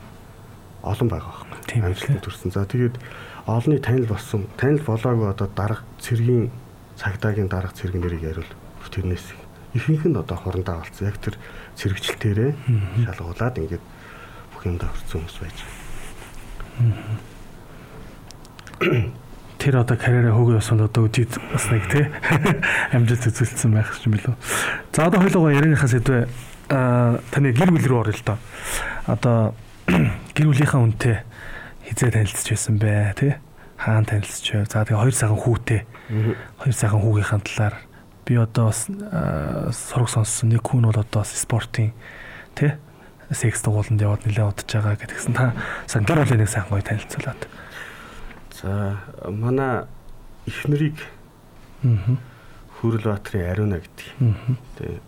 [0.83, 1.83] олон байгаа байхгүй.
[1.83, 2.51] Амжилтанд хүрсэн.
[2.55, 2.97] За тэгээд
[3.47, 4.47] олонний танил болсон.
[4.57, 6.51] Танил болоогүй одоо дарга цэргийн
[6.97, 8.53] цагдаагийн дарга цэрэг нэрийг яриул.
[8.87, 9.35] Тэрнээс
[9.75, 11.07] ихэнх нь одоо хорондоо болсон.
[11.11, 11.37] Яг тэр
[11.77, 12.53] цэрэгчлэлтээрээ
[13.05, 13.85] шалгуулад ингээд
[14.55, 15.85] бүх юмдаа хүрсэн хүмүүс байж байгаа
[19.67, 22.07] тэр одоо карьераа хөөгөө явсан одоо үдид бас нэг тий
[22.95, 24.35] амжилт үзүүлсэн байх юм билүү.
[24.95, 26.23] За одоо хоёулаа ярианыхаа сэдвээ
[26.71, 28.39] таны гэр бүл рүү орё л доо.
[29.11, 29.59] Одоо
[30.39, 31.27] гэр бүлийнхаа үнтэй
[31.83, 33.33] хизээ танилцж байсан бэ тий
[33.75, 34.71] хаан танилцж байв.
[34.71, 35.81] За тэгээ хоёр сайхан хүүтэй.
[36.63, 37.75] Хоёр сайхан хүүгийнхаа талаар
[38.23, 41.91] би одоо бас сураг сонссон нэг хүн бол одоо бас спортын
[42.55, 42.71] тий
[43.35, 45.59] секс дугууланд яваад нэлээд удаж байгаа гэдгсэн та
[45.91, 47.66] сандар бол нэг сайхан гоё танилцуулаад.
[48.57, 48.97] За
[49.29, 49.85] манай
[50.47, 50.97] эхнэрийг
[51.85, 52.17] Аа.
[52.81, 54.09] Хүрэл Баатрын Ариуна гэдэг.
[54.81, 55.01] Тэгээ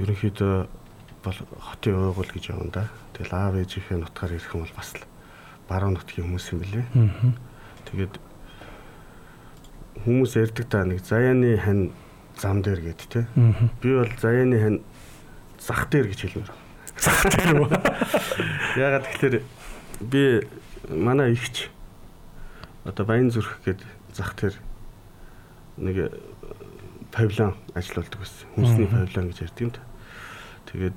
[0.00, 0.54] ерөнхийдөө
[1.24, 2.84] бол хотын уугуул гэж явна да.
[3.16, 5.04] Тэгэл аав ээжийнхээ нутгаар ирэх юм бол бас л
[5.68, 6.86] баруун нутгийн хүмүүс юм билээ.
[6.94, 7.32] Аа.
[7.90, 8.14] Тэгээд
[10.04, 11.92] хүмүүс ярьдаг та нэг заяаны хань
[12.36, 13.24] зам дээр гэд.
[13.24, 13.72] Аа.
[13.80, 14.80] Би бол заяаны хань
[15.60, 16.52] зах дээр гэж хэлмээр.
[17.00, 17.68] Зах дээр үү?
[18.78, 19.36] Ягаад тэгэхээр
[20.00, 20.46] би
[20.88, 21.68] манай ихч
[22.84, 23.80] одоо Баян зүрх гээд
[24.12, 24.56] зах дээр
[25.76, 26.12] нэг
[27.14, 28.48] павильон ажиллаулдаг байсан.
[28.54, 29.82] Хүнсний павильон гэж ярьдаг юм да.
[30.66, 30.96] Тэгээд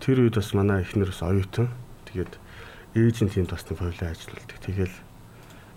[0.00, 1.68] тэр үед бас манай эхнэр бас оюутан.
[2.08, 2.32] Тэгээд
[2.96, 4.58] ээж нь тэнд бас нэг павильон ажиллаулдаг.
[4.64, 4.96] Тэгэл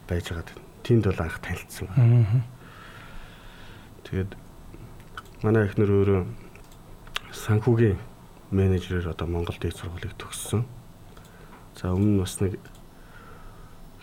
[0.07, 0.55] байж байгаа.
[0.83, 1.87] Тэнд бол анх танилцсан.
[1.91, 2.43] Аа.
[4.07, 4.31] Тэгээд
[5.43, 6.21] манай эхнэр өөрөө
[7.35, 7.99] санхүүгийн
[8.51, 10.65] менежерээр одоо Монгол дээд сургуулийг төгссөн.
[11.79, 12.59] За өмнө нь бас нэг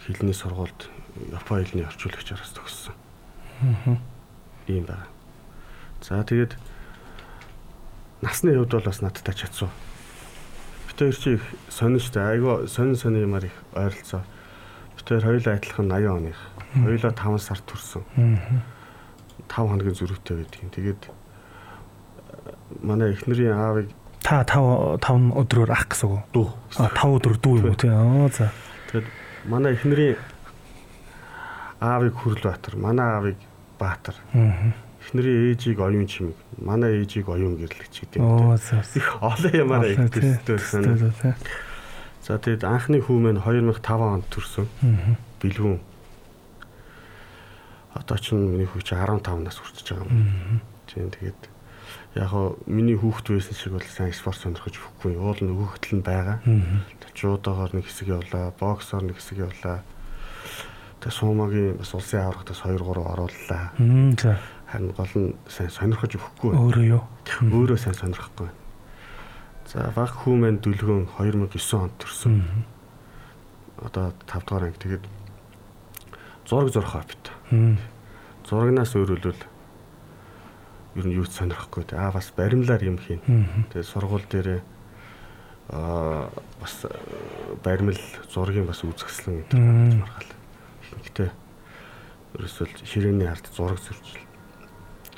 [0.01, 0.89] хэлний сургуульд
[1.29, 2.97] Японы хэлний орчуулагчаар бас төгссөн.
[3.61, 4.01] Аа.
[4.65, 5.05] Ийм байна.
[6.01, 6.57] За тэгээд
[8.25, 9.69] насны хувьд бол бас надтай чадсан.
[10.89, 14.25] Битээр чи их сонирхтой айгаа сонин сонин юмар их ойролцоо.
[14.97, 16.41] Битээр хоёулаа адилхан 80 оных.
[16.81, 18.09] Хоёулаа 5 сар төрсөн.
[18.17, 18.65] Аа.
[19.53, 20.73] 5 хоногийн зөрүүтэй байдаг юм.
[20.73, 21.03] Тэгээд
[22.81, 23.93] манай эхнэрийн аавыг
[24.27, 26.23] Та 5 5 өдрөөр ах гэсэн үг.
[26.35, 26.49] дүү.
[26.83, 27.91] А 5 өдөр дүү юм уу тий.
[27.95, 28.51] Аа за.
[28.91, 29.07] Тэгээд
[29.47, 30.19] манай эхнэрийн
[31.79, 33.39] аавыг Хүрл Баатар, манай аавыг
[33.79, 34.75] Баатар, Аа.
[34.99, 38.27] эхнэрийн ээжийг оюун чимэг, манай ээжийг оюун гэрлэгч гэдэг юм.
[38.27, 38.83] Оо за.
[38.99, 40.11] Их олон юмараа их
[40.67, 41.39] санаа.
[42.27, 44.67] За тэгээд анхны хүүмэн 2005 онд төрсөн.
[44.83, 45.15] Аа.
[45.39, 45.79] Бэлгүүн.
[47.95, 50.61] Одоо ч миний хүү чи 15 нас хүрчихэж байгаа юм.
[50.91, 51.41] Тийм тэгээд
[52.17, 55.21] яг хоо миний хүүхэд байсан шиг бол сайн спорт сонирхож өгөхгүй.
[55.21, 56.41] Уул нь хүүхдэл нь байгаа.
[56.41, 56.81] Аа.
[57.13, 59.85] Жуудоогоор нэг хэсэг явлаа, боксоор нэг хэсэг явлаа.
[61.05, 63.65] Тэгээ сумагийн бас улсын аврагтаас 2 3 орууллаа.
[64.65, 66.53] Харин гол нь сайн сонирхож өгөхгүй.
[66.57, 67.05] Өөрөө юу?
[67.53, 68.49] Өөрөө сайн сонирхгүй.
[69.69, 72.65] За баг хүүмэн дүлгөн 2009 онд төрсөн.
[73.85, 75.05] Одоо 5 дугаар анги тэгээд
[76.49, 77.25] зураг зурх хоббит.
[77.53, 77.77] Мм.
[78.49, 79.37] Зурагнаас өөрөлдөл
[80.97, 81.85] ер нь юу ч сонирхгүй.
[81.93, 83.21] Аа бас баримлаар юм хийн.
[83.71, 84.61] Тэгээд сургууль дээрээ
[85.71, 86.31] аа
[86.61, 86.95] бас э,
[87.63, 87.99] баримл
[88.31, 90.33] зургийн бас үзэсгэлэн гэдэг гэж маргаал.
[91.03, 91.31] Гэхдээ
[92.39, 94.27] ерөөсөл ширээний ард зураг зурж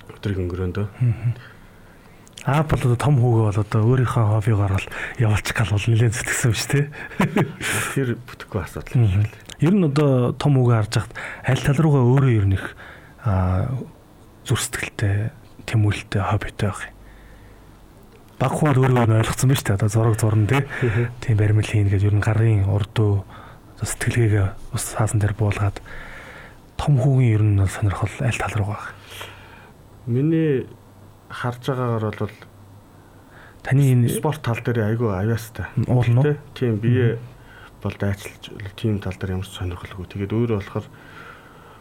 [0.09, 0.87] өдрийг өнгөрөөндөө.
[2.49, 4.89] Аа бол одоо том хүүгээ бол одоо өөрийнхөө хоббигоор бол
[5.21, 6.87] явуулчих гал бол нэлээд зүтгэсэн шүү дээ.
[7.93, 9.37] Тэр бүтэхгүй асуудал юм л.
[9.61, 11.15] Ер нь одоо том хүүгээ харж хахад
[11.45, 12.67] аль тал руугаа өөрөө ер нь их
[13.21, 13.69] аа
[14.49, 15.29] зүр сэтгэлтэй,
[15.69, 16.83] тэмүүлэлтэй, хоббитой байх.
[18.39, 19.79] Баг хуваар өөрөө нь ойлгоцсон ба шүү дээ.
[19.79, 20.63] Одоо зураг зурна тий.
[21.21, 23.27] Тийм баримл хийн гэж ер нь гарын урдуу
[23.77, 25.83] одоо сэтгэлгээгээ ус хаасан дээр буулгаад
[26.79, 28.95] том хүүгийн ер нь сонирхол аль тал руу байх.
[30.07, 30.71] Миний
[31.29, 32.35] харж байгаагаар бол
[33.63, 35.67] Таны энэ спорт тал дээр айгүй аяастай.
[35.91, 36.39] уул нь уу?
[36.55, 37.19] Тийм бие
[37.83, 40.07] бол дайцлж тийм тал дээр ямар ч сонирхолгүй.
[40.15, 40.87] Тэгээд өөрөө болохоор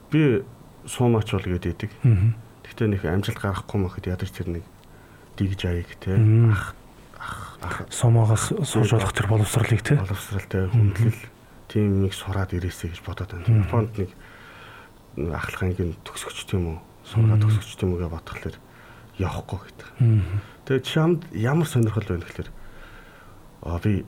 [0.09, 0.41] би
[0.89, 1.91] суумаач бол гэдэг.
[2.01, 2.33] Аа.
[2.67, 4.65] Гэхдээ нэг амжилт гаргахгүй мэхэд ядаж тэр нэг
[5.39, 6.19] дигж аяг те
[6.51, 6.75] ах
[7.61, 9.97] ах Сомоогоос сууж болох тэр боловсролыг тий.
[9.97, 11.21] боловсралтай хүндлэл.
[11.67, 13.65] Тийм нэг сураад ирээсэй гэж бодоод байна.
[13.65, 14.11] Японд нэг
[15.17, 16.77] нэг ахлах ангийн төгсөгч тийм үү?
[17.07, 18.57] Сургаад төгсөгч тийм үгээ бодхолоор
[19.17, 19.87] явахгүй гэдэг.
[20.69, 22.49] Тэгээд чамд ямар сонирхол байна гэхээр
[23.65, 24.05] аа би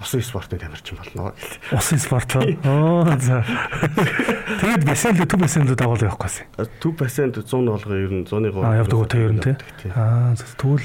[0.00, 1.78] усан спортын тамирчин болно гэл.
[1.78, 3.04] Усын спорт оо.
[3.20, 3.44] За.
[4.60, 6.50] Тэгээд бассейн төв бассейн руу дагуул явахгүйсэн.
[6.80, 9.56] Төв бассейнд 100 болгоо ер нь 100-ы Аа явдаг уу те ер нь тий.
[9.94, 10.82] Аа тэгвэл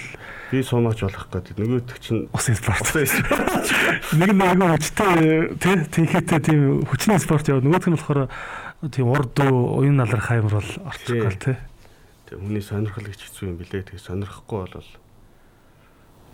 [0.49, 1.61] Би суумаач болох гэдэг.
[1.61, 2.81] Нөгөөдөг чинь усын спорт.
[2.81, 3.69] усан спорт.
[4.17, 8.33] Нэг нэг хүчтэй тий тийхэтээ тийм хүчний спорт яваад нөгөөх нь болохоор
[8.89, 11.57] тийм урд уян налрах аймар бол орчих гал тий.
[12.25, 13.93] Тэг хүний сонирхол гэж хэцүү юм билээ.
[13.93, 14.89] Тэг сонирхгүй бол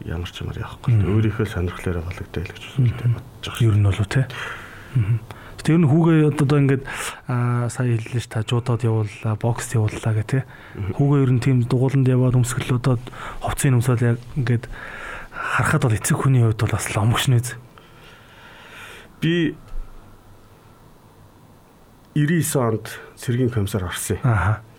[0.04, 0.92] ямар ч юмар явахгүй.
[1.00, 3.64] Өөрийнхөө сонирхлоороо болгодог л гэж бодож байгаа.
[3.64, 4.08] Ер нь болов.
[5.66, 6.84] Гэтэ ер нь хүүгээ одоо ингээд
[7.26, 10.44] сая хэллээ ш та жуудад явууллаа, бокс явууллаа гэх тий.
[11.00, 13.00] Хүүгээ ер нь тийм дугууланд яваад өмсгөл одоо
[13.40, 14.68] ховцын өмсөөл яг ингээд
[15.32, 17.48] харахад бол эцэг хүний хувьд бол бас ломгш нэз.
[19.24, 19.56] Би
[22.14, 24.20] 99 онд цэргийн комиссар орсон.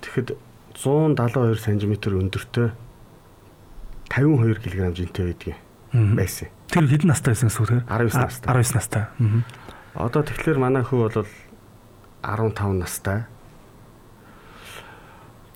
[0.01, 0.37] Тэгэхэд
[0.77, 2.69] 172 см өндөртэй
[4.11, 5.57] 52 кг жинтэй
[5.93, 6.17] Мгм.
[6.17, 6.49] байсан.
[6.69, 7.83] Тэр хэдэн настай байсан гэсэн үг тэр?
[7.89, 8.49] 19 настай.
[8.53, 9.03] 19 настай.
[9.07, 10.07] Аа.
[10.07, 11.27] Одоо тэгэхээр манай хүү бол
[12.21, 13.25] 15 настай.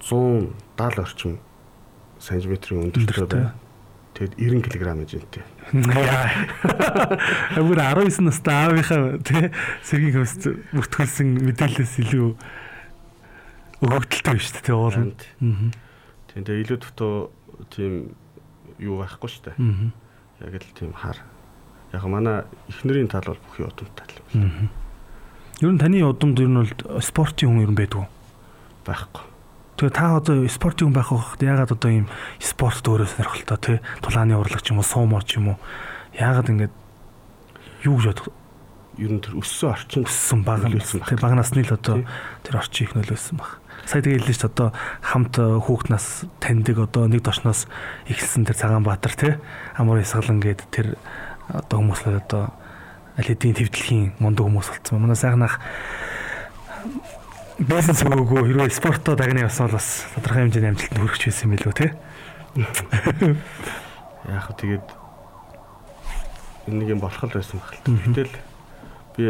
[0.00, 1.38] 170 орчим
[2.18, 3.52] сантиметрийн өндөртэй байна.
[4.16, 5.44] Тэгэд 90 кг хэмжээтэй.
[7.56, 9.50] Амир 19 настай аавынхаа тий
[9.84, 10.34] сэргийг хөс
[10.72, 12.28] бүртгүүлсэн мэдээлэлээс илүү
[13.86, 15.14] өгөгдөлтэй шүү дээ тий уул нь.
[16.32, 17.30] Тийм тэгээ илүү дутуу
[17.70, 18.12] тийм
[18.80, 19.56] юу байхгүй шүү дээ.
[20.40, 21.20] Яг л тийм хар.
[21.92, 24.68] Яг манай эхнэрийн тал бол бүхий удамтай л.
[25.60, 28.08] Ер нь таны удамд ер нь бол спортын хүн ер нь байдгүй
[28.88, 29.24] байхгүй.
[29.76, 32.06] Тэгээ та одоо спортын хүн байх хахад ягаад одоо ийм
[32.40, 35.58] спорт өөрөө сонирхолтой тий тулааны урлаг ч юм уу суумо ч юм уу
[36.16, 36.72] ягаад ингэж
[37.84, 38.28] юу гэж бодох
[38.96, 42.04] ер нь тэр өссөн орчин өссөн баг нөлөөсөн тий баг насны л одоо
[42.44, 43.59] тэр орчин их нөлөөсөн баг.
[43.86, 47.66] Сая тэгээ хэллээ ч одоо хамт хүүхд нас таньдаг одоо нэг дошноос
[48.08, 49.32] эхэлсэн тэр Цагаанбаатар тий
[49.76, 50.96] амар ясгалан гээд тэр
[51.48, 52.52] одоо хүмүүс л одоо
[53.18, 55.02] аль хэдийн твдлхийн мундаг хүмүүс болсон.
[55.02, 55.58] Манай сайхан ах
[57.60, 61.74] бизнес өгөөгүй хэрвээ спортоо дагнаа явсан бол бас тодорхой хэмжээний амжилтанд хүрэх байсан юм билүү
[61.76, 61.86] те.
[64.30, 64.86] Яг хөө тэгээд
[66.72, 67.76] нэг юм болох л байсан баг.
[67.84, 68.32] Гэтэл
[69.16, 69.26] би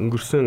[0.00, 0.46] өнгөрсөн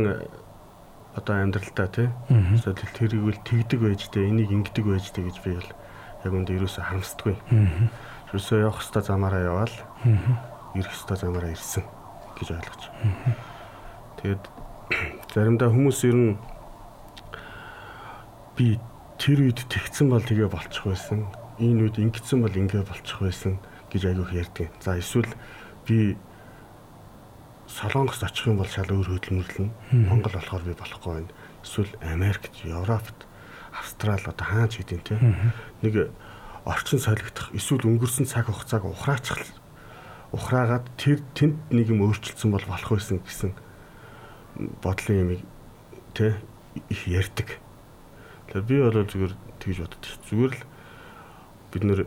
[1.14, 2.10] одоо амьдралдаа тий.
[2.30, 5.70] Эсвэл тэрийг үл тэгдэг байж тээ энийг ингэдэг байж тээ гэж би бол
[6.26, 7.36] яг үндэ ерөөсө харамсдаггүй.
[8.34, 9.76] Ерөөсөө явах хэвээр замаараа яваал.
[10.74, 11.84] Ирэх хэвээр замаараа ирсэн
[12.40, 12.84] гэж ойлгож.
[14.18, 14.44] Тэгээд
[15.38, 16.34] заримдаа хүмүүс ер нь
[18.58, 18.82] би
[19.22, 21.30] тэр үед тэгсэн бол тэгээ болчих байсан.
[21.62, 23.62] Энэ үед ингэсэн бол ингэ болчих байсан
[23.94, 24.68] гэж аягүйх ярьдаг.
[24.82, 25.30] За эсвэл
[25.86, 26.18] би
[27.74, 29.70] Солонгост очих юм бол шал өөр хөдөлмөрлөн.
[30.06, 31.34] Монгол болохоор би болохгүй байна.
[31.66, 33.26] Эсвэл Америкт, Европт,
[33.74, 35.18] Австрали одоо хаач хэдийн те.
[35.82, 36.14] Нэг
[36.66, 39.42] орчин солигдох эсвэл өнгөрсөн цаг хугацааг ухраачих
[40.34, 43.52] ухраагаад тэр тэнд нэг юм өөрчлөлтсөн бол болох байсан гэсэн
[44.82, 45.30] бодлын юм
[46.18, 46.40] тэ
[46.90, 47.62] их ярьдаг.
[48.50, 50.02] Тэгэхээр би бол зүгээр тэгж боддог.
[50.30, 50.64] Зүгээр л
[51.70, 52.02] бид нэр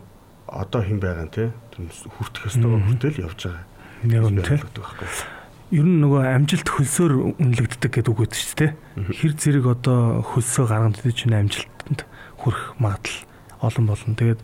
[0.50, 3.64] одоо хэн байгаа нь те хүртэх ёстойгоо хүртэл явж байгаа.
[4.10, 5.35] Яг үнэ те.
[5.74, 8.72] Ер нь нөгөө амжилт хөлсөөр үнэлэгддэг гэдэг үг өгдөө шүү дээ.
[9.18, 12.06] Хэр зэрэг одоо хөлсөө гаргамж чинь амжилтанд
[12.38, 13.26] хүрэх магадлал
[13.58, 14.14] олон болно.
[14.14, 14.40] Тэгээд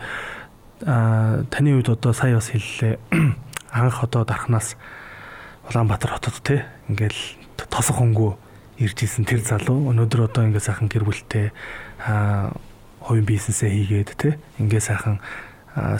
[0.83, 2.99] а таны үед одоо сая бас хэллээ.
[3.71, 4.75] Анх одоо дархнаас
[5.71, 7.15] Улаанбаатар хотод те ингээл
[7.71, 8.35] тосох хөнгөө
[8.83, 11.55] ирж исэн тэр залуу өнөөдөр одоо ингээ сайхан гэр бүлтэй
[12.03, 12.51] а
[12.99, 15.23] хувийн бизнесээ хийгээд те ингээ сайхан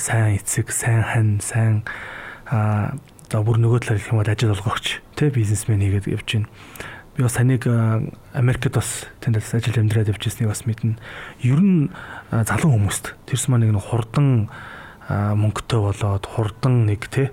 [0.03, 1.87] сайн эцэг, сайн хань, сайн
[2.51, 2.99] а
[3.33, 6.53] за бүр нөгөө талаар гэх юм бол ажил олгогч те бизнесмен хийгээд явж байна.
[7.17, 7.65] Би бас таныг
[8.37, 11.01] Америкт бас тэнд ажил амьдраад явж ирснийг бас мэднэ.
[11.41, 11.89] Ер нь
[12.29, 14.53] залуу хүмүүст тэрс маань нэг хурдан
[15.09, 17.33] мөнгөтэй болоод хурдан нэг те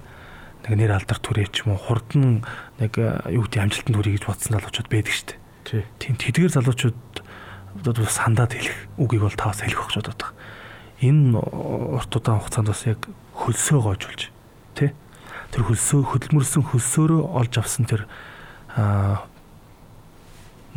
[0.64, 2.48] нэг нэр алдар түрээ ч юм уу хурдан
[2.80, 5.28] нэг юу гэдэг амжилтанд хүрэх гэж бодсон залуучууд байдаг шүү
[5.68, 5.84] дээ.
[6.00, 7.04] Тийм тэдгээр залуучууд
[7.84, 10.32] одоо бас хандаад хэлэх үгийг бол таваас хэлэх гэж боддог.
[11.04, 13.04] Энэ урт удаан хугацаанд бас яг
[13.36, 14.32] хөлсөө гоожулж
[14.76, 14.92] тий
[15.50, 18.06] тэр хөлсөө хөдөлмөрсөн хөлсөөрөө олж авсан тэр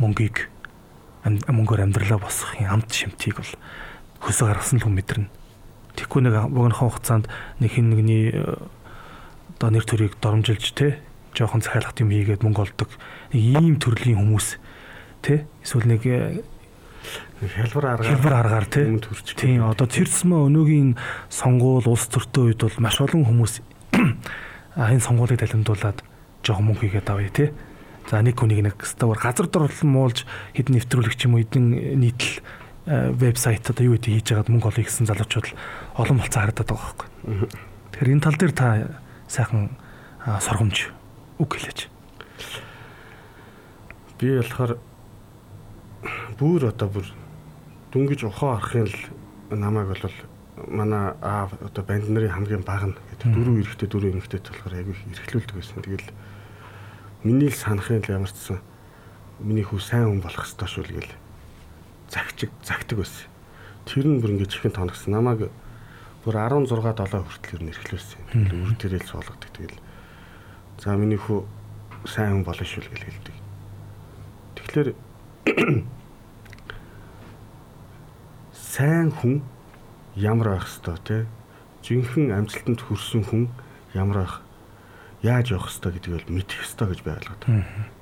[0.01, 0.49] мөнгийг
[1.23, 3.53] мөнгөөр амьдралаа босгохын амт шимтгийг бол
[4.23, 5.29] хөлсөө гаргасан л хүн мэдэрнэ.
[5.95, 7.25] Тэгэхгүй нэг богинохон хугацаанд
[7.61, 8.57] нэг хин нэгний э,
[9.55, 10.99] одоо нэр төрийг доромжилж те
[11.37, 12.89] жоохон цахилгат юм хийгээд мөнгө олдог
[13.31, 14.57] нэг ийм төрлийн хүмүүс
[15.21, 16.41] те эсвэл нэг э,
[17.39, 18.89] хялбар аргаар хялбар аргаар те
[19.37, 20.97] тийм одоо тэрсмэ өнөөгийн
[21.29, 23.63] сонгуул улс төртөө үед бол маш олон хүмүүс
[24.77, 26.01] энэ сонгуулийг талимдуулаад
[26.43, 27.45] жоохон мөнгө хийгээд авъя те
[28.09, 32.43] За нэг хүнийг нэг стовор газар дорлон муулж хэдэн нэвтрүүлэгч юм уу хэдэн нийтл
[32.85, 35.47] вебсайт одоо юу гэдэг хийж байгаад мөнгө олъё гэсэн залуучууд
[35.95, 37.07] олон болцоо харагдаад байгаа байхгүй.
[37.95, 38.67] Тэгэхээр энэ тал дээр та
[39.31, 39.71] сайхан
[40.19, 40.91] сургамж
[41.39, 41.79] үг хэлээч.
[44.19, 44.71] Би болохоор
[46.35, 47.07] бүр одоо бүр
[47.95, 48.99] дүнгиж ухаан арахын л
[49.55, 50.03] намайг бол
[50.55, 54.95] манай аа одоо банд нарын хамгийн бага нь гэдэг дөрөв эрэхтэй дөрөв эмэгтэй болохоор айгүй
[55.17, 55.81] эрхлүүлдэг байсан.
[55.81, 56.09] Тэгэл
[57.25, 58.59] миний л санахын л ямар ч сан
[59.41, 61.13] миний хүү сайн хүн болох ёстой шүү л гэл
[62.13, 63.25] загчиг загтаг байсан.
[63.89, 65.17] Тэр нь бүр ингэж ихэн тоногсон.
[65.17, 65.49] Намайг
[66.21, 68.21] бүр 16 7 хүртэл нэрхлүүлсэн.
[68.29, 69.49] Тэгэл үр төрөл суулгадаг.
[69.57, 69.81] Тэгэл
[70.77, 71.41] за миний хүү
[72.05, 73.35] сайн хүн болно шүү л гэл хэлдэг.
[74.53, 74.89] Тэгэхээр
[78.53, 79.41] сайн хүн
[80.15, 81.17] ямар байх ёстой те
[81.83, 83.43] жинхэнэ амжилтанд хүрсэн хүн
[83.93, 84.35] ямар байх
[85.23, 87.43] яаж явах ёстой гэдгийг бол мэдэх ёстой гэж байлгаад.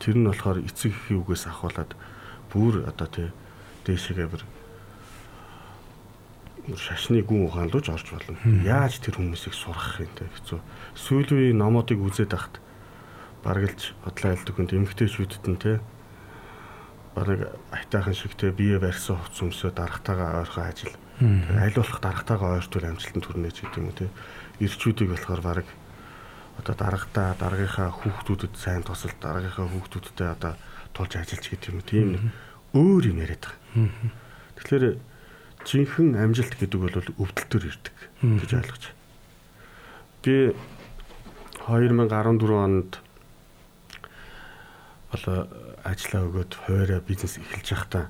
[0.01, 1.91] Тэр нь болохоор эцэг эхийн үгээс ахуулаад
[2.49, 3.30] бүр одоо тий?
[3.86, 4.43] Дээшээгээ бүр
[6.78, 8.38] шашны гүн ухаанлууж орж болно.
[8.66, 10.59] Яаж тэр хүмүүсийг сургах юм те хэцүү.
[10.93, 12.62] Сүүлийн номуудыг үзээд ахт
[13.41, 15.82] баргалж бодлоо айлдаг хүнд эмгтээчүүдэд нь те?
[17.18, 18.53] Бараг айтайхан шиг те?
[18.53, 23.78] Бие барьсан хувц өмсөө дарахтайгаа ойрхон ажил Аль болох дарагтайгаа ойртвол амжилтанд хүрнэ ч гэдэг
[23.78, 24.09] юм уу те.
[24.57, 25.67] Ирчүүдийг болохоор баг
[26.57, 30.57] одоо дарагтаа дараагийнхаа хүүхдүүдэд сайн тусал дараагийнхаа хүүхдүүдтэй одоо
[30.97, 32.24] тулж ажиллаж гэдэг юм уу тийм нэг
[32.74, 33.86] өөр юм яриад байгаа.
[34.57, 34.86] Тэгэхээр
[35.61, 37.95] жинхэнэ амжилт гэдэг бол өвдөлтөөр ирдэг
[38.41, 38.84] гэж ойлгож.
[40.26, 40.57] Би
[41.69, 42.91] 2014 онд
[45.13, 45.26] бол
[45.86, 48.05] ажиллаа өгөөд хуваараа бизнес эхэлж байхдаа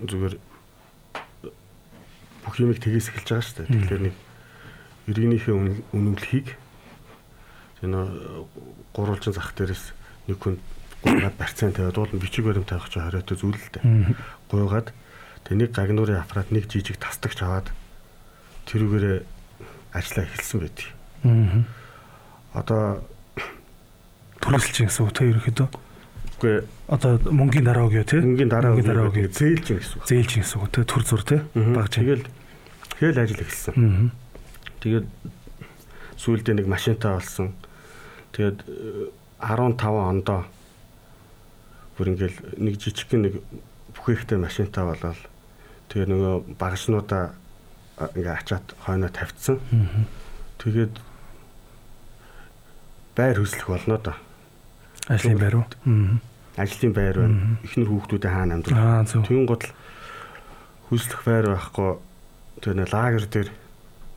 [0.00, 0.34] зүгээр
[2.46, 3.72] бүх юмыг тгээс эхэлж байгаа шүү дээ.
[3.74, 4.16] Тэгэхээр нэг
[5.06, 5.54] иргэнийхээ
[5.92, 6.48] үнэмлэхийг
[7.82, 8.00] энэ
[8.94, 9.92] гурвалжин зах дээрээс
[10.26, 10.58] нэг хүн
[11.02, 14.14] гуйгаад барьцаан тавиад уул бичиг баримт тавих ч хориотой зүйл л дээ.
[14.50, 14.90] Гуйгаад
[15.46, 17.70] тэг нэг гагнуурын аппарат нэг жижиг тастагч аваад
[18.66, 19.18] тэрүүгээрээ
[19.94, 20.88] ажиллаа эхэлсэн байдаг.
[22.56, 22.82] Одоо
[24.42, 25.68] төлөвлөж гэсэн үг те ерөөхдөө.
[26.36, 28.20] Үгүй одоо мөнгөний дараа өгөө те.
[28.20, 30.04] Мөнгөний дараа өгөө зээлж гэсэн үг.
[30.04, 31.40] Зээлж гэсэн үг те төр зур те.
[31.56, 32.28] Баг тэгэл
[33.00, 34.12] тэгэл ажил эхэлсэн.
[34.84, 35.06] Тэгээд
[36.20, 37.56] сүүлдээ нэг машинтаа олсон.
[38.36, 38.68] Тэгээд
[39.40, 40.44] 15 ондоо
[41.96, 43.40] бүр ингээл нэг жижиг нэг
[43.96, 45.20] бүхэхтэй машинтаа болоод
[45.88, 47.32] тэгээ нөгөө багшнуудаа
[48.12, 49.56] ингээ ачаад хойноо тавьчихсан.
[50.60, 50.94] Тэгээд
[53.16, 54.20] байр хөслөх болно да.
[55.08, 55.66] Ажлын байр уу?
[56.56, 57.60] Ажлын байр байна.
[57.68, 59.04] Эхнэр хүүхдүүдээ хаана амьдрах.
[59.12, 59.64] Тэгүн гол
[60.88, 61.90] хөслөх байр байхгүй.
[62.64, 63.48] Тэгээ лагер дээр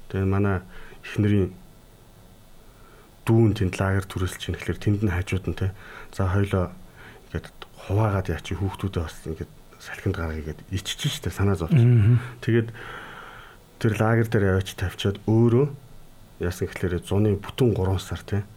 [0.08, 0.64] тэгээ манай
[1.04, 1.52] эхнэрийн
[3.28, 5.76] дүүн тэнд лагер төрүүлж чинь тэгэхээр тэнд нь хажууд нь те.
[6.16, 6.72] За хоёлоо
[7.36, 9.52] ингээд хуваагаад яачи хүүхдүүдээ бас ингээд
[9.84, 11.76] салхинд гаргая гэд иччих штэ санаа зовч.
[12.40, 12.72] Тэгээд
[13.84, 15.68] тэр лагер дээр яваач тавьчаад өөрөө
[16.40, 18.48] яасан гэхлээр зуны бүтэн 3 сар те.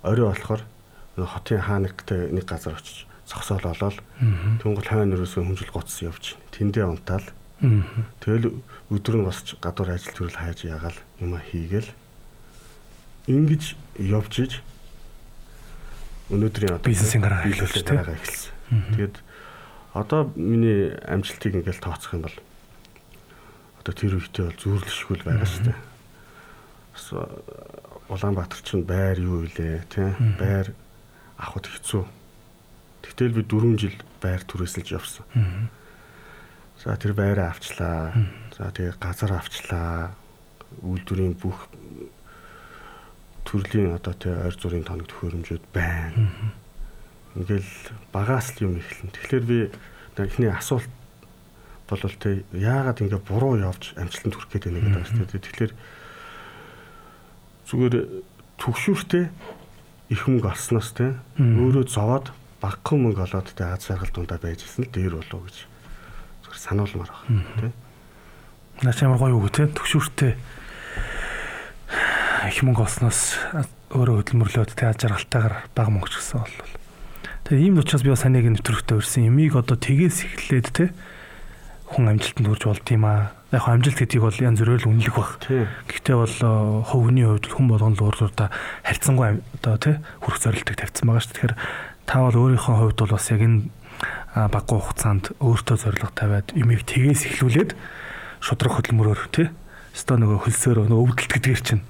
[0.00, 0.64] Орой болохоор
[1.18, 4.00] хотын хаанагтай нэг газар очиж зогсоол олоод
[4.64, 7.28] тэнгуул хойно өрөөсөө хүмжил гоцсон явж тэндээ унтаал.
[8.24, 8.56] Тэгэл
[8.88, 11.92] өдөр нь босч гадуур ажил төрөл хайж ягаал юм хийгээл.
[13.28, 14.52] Ингэж явж иж
[16.32, 18.52] өнөөдрийн одоо бизнесийн гараа хэлүүлж байгаа эхэлсэн.
[18.96, 19.16] Тэгээд
[19.92, 22.36] одоо миний амжилтыг ингээл тооцох юм бол
[23.80, 25.78] одоо тэр үедээ бол зүүрлэшгүй байгаа шүү дээ.
[26.92, 27.06] Бас
[28.08, 30.08] Улаанбаатар чинь байр юу илээ тий?
[30.40, 30.72] Байр
[31.36, 32.04] авахд хэцүү.
[33.18, 35.26] Тэгтэл би 4 жил байр түрээсэлж явсан.
[36.78, 38.14] За тэр байраа авчлаа.
[38.54, 40.14] За тэгээ газар авчлаа.
[40.86, 41.66] Үйлдвэрийн бүх
[43.42, 46.30] төрлийн одоо тий ойр зургийн тоног төхөөрөмжүүд байна.
[47.34, 47.72] Ингээл
[48.14, 49.10] багаас л юм эхэлнэ.
[49.10, 49.58] Тэгэхээр би
[50.14, 50.86] эхний асуулт
[51.90, 55.42] бол тий яагаад ингээ буруу явж амжилтанд хүрэх гээд байна гэдэг байна дээ.
[55.42, 55.72] Тэгэхээр
[57.66, 57.94] зүгээр
[58.62, 59.24] төгшүүртэй
[60.14, 62.30] их мөнгө олсноос тий өөрөө зовоод
[62.62, 65.56] багахан мөнгө олоод тий аз жаргал дундаа байж ирсэн л дээр болов гэж
[66.42, 67.72] зүгээр сануулмаар байна тий.
[68.82, 70.32] Наач ямар гоё үг тий төгшүүртэй
[72.48, 73.38] их мөнгө олсноос
[73.94, 76.56] өөрөө хөдөлмөрлөөд тэ аз жаргалтайгаар бага мөнгө ч гэсэн бол.
[77.48, 80.92] Тэгээ ийм учраас би бас санийг нэвтрүүлэхтэй өрсөн юмыг одоо тгээс эхлээд тэ
[81.88, 83.32] хүн амжилтанд хүрч болд юм аа.
[83.48, 85.30] Яг амжилт гэдгийг бол янз бүрээр л үнэлэх баг.
[85.88, 86.36] Гэхдээ бол
[86.84, 88.52] хөвгний хувьд хүн болгоно л уурдаа
[88.84, 91.32] харьцангуй одоо тэ хүрх зорилтыг тавьсан байгаа шүү.
[91.32, 91.54] Тэгэхээр
[92.08, 93.68] та бол өөрийнхөө хувьд бол бас яг энэ
[94.32, 97.76] баггүй хугацаанд өөртөө зорилго тавиад юмыг тгээс эхлүүлээд
[98.40, 99.52] шудраг хөдөлмөрөөр тэ
[99.92, 101.84] өстой нөгөө хөлсөөр нөгөө өвдөлт гэдгээр чинь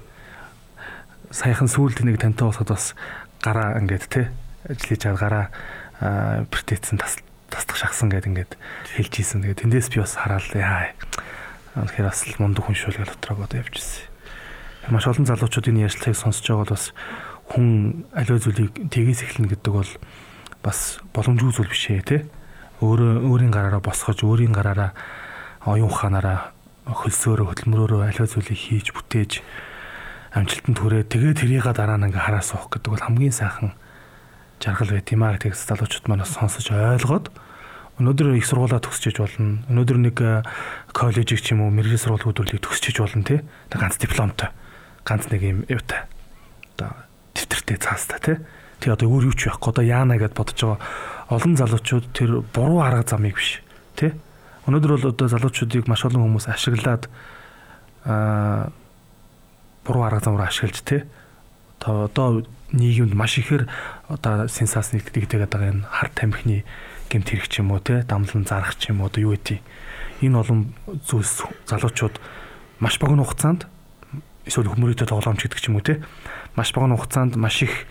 [1.31, 2.97] саяхан сүүлд нэг тантай босоход бас
[3.39, 4.27] гараа ингээд те
[4.67, 5.53] ажил хийж гараа
[5.99, 8.51] протецэн тас тасдах шахсан гэд ингээд
[8.95, 9.41] хэлж ийсэн.
[9.41, 10.93] Тэгээд тэндээс би бас хараал яа.
[11.75, 14.05] Тэгэхээр бас мундаг хүн шүүл гэж дотроо бодож явж ирсэн.
[14.93, 16.85] Маш олон залуучууд энэ ярьцлагыг сонсож байгаа бол бас
[17.49, 19.91] хүн аливаа зүйлийг тгээс эхлэнэ гэдэг бол
[20.61, 22.17] бас боломжгүй зүйл биш ээ те.
[22.79, 24.93] Өөрөө өөрийн гараараа босгож, өөрийн гараараа
[25.65, 26.53] оюун ухаанаараа
[26.87, 29.41] хөлсөөрөө хөдөлмөрөөрөө аливаа зүйлийг хийж бүтээж
[30.33, 33.73] амжилтанд хүрээ тэгээ тэрийгээ дараа нь ингээ хараа суух гэдэг бол хамгийн сайхан
[34.61, 37.33] жаргал байт юм аа гэдэг залуучууд манаас сонсож ойлгоод
[37.99, 39.59] өнөөдөр их сургуулаа төгсчиж болно.
[39.67, 40.17] Өнөөдөр нэг
[40.95, 43.39] коллежийг ч юм уу мэрэгжил сургуулийн өдрөлийг төгсчиж болно тий.
[43.67, 44.55] Ганц дипломтой.
[45.03, 46.07] Ганц нэг юм юутай.
[46.79, 48.37] Одоо дэвтэртэй цаастай тий.
[48.79, 49.69] Тэгээ одоо өөр юу ч байхгүй.
[49.73, 50.79] Одоо яана гэд бодож байгаа
[51.29, 53.61] олон залуучууд тэр буруу арга замыг биш
[53.99, 54.15] тий.
[54.65, 57.11] Өнөөдөр бол одоо залуучуудыг маш олон хүмүүс ашиглаад
[58.05, 58.71] аа
[59.89, 61.05] буруу арга замаар ашиглаж те
[61.81, 63.65] одоо нийгэмд маш ихээр
[64.07, 66.63] одоо сенсац нэгтгэдэг байгаа энэ хар тамхины
[67.09, 69.57] гэмт хэрэг ч юм уу те дамлан зарах ч юм уу одоо юу гэдэг
[70.21, 70.73] энэ олон
[71.09, 72.21] зүйлс залуучууд
[72.79, 73.65] маш богино хугацаанд
[74.45, 76.03] эсвэл хүмүүрийтэй тоглоомч гэдэг ч юм уу те
[76.59, 77.87] маш богино хугацаанд маш их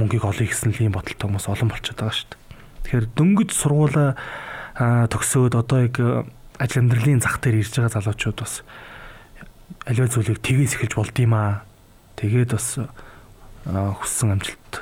[0.00, 2.40] мөнгийг олъё гэсэн л ийм бодолтой хүмүүс олон болчиход байгаа шүү дээ.
[2.88, 4.10] Тэгэхээр дөнгөж сургуулаа
[5.12, 5.96] төгсөөд одоо яг
[6.56, 8.64] ажил амьдралын зах дээр ирж байгаа залуучууд бас
[9.84, 11.68] аливаа зүйлийг тгээс эхэлж болд юм аа.
[12.16, 12.80] Тэгээд бас
[13.68, 14.72] хүссэн амжилт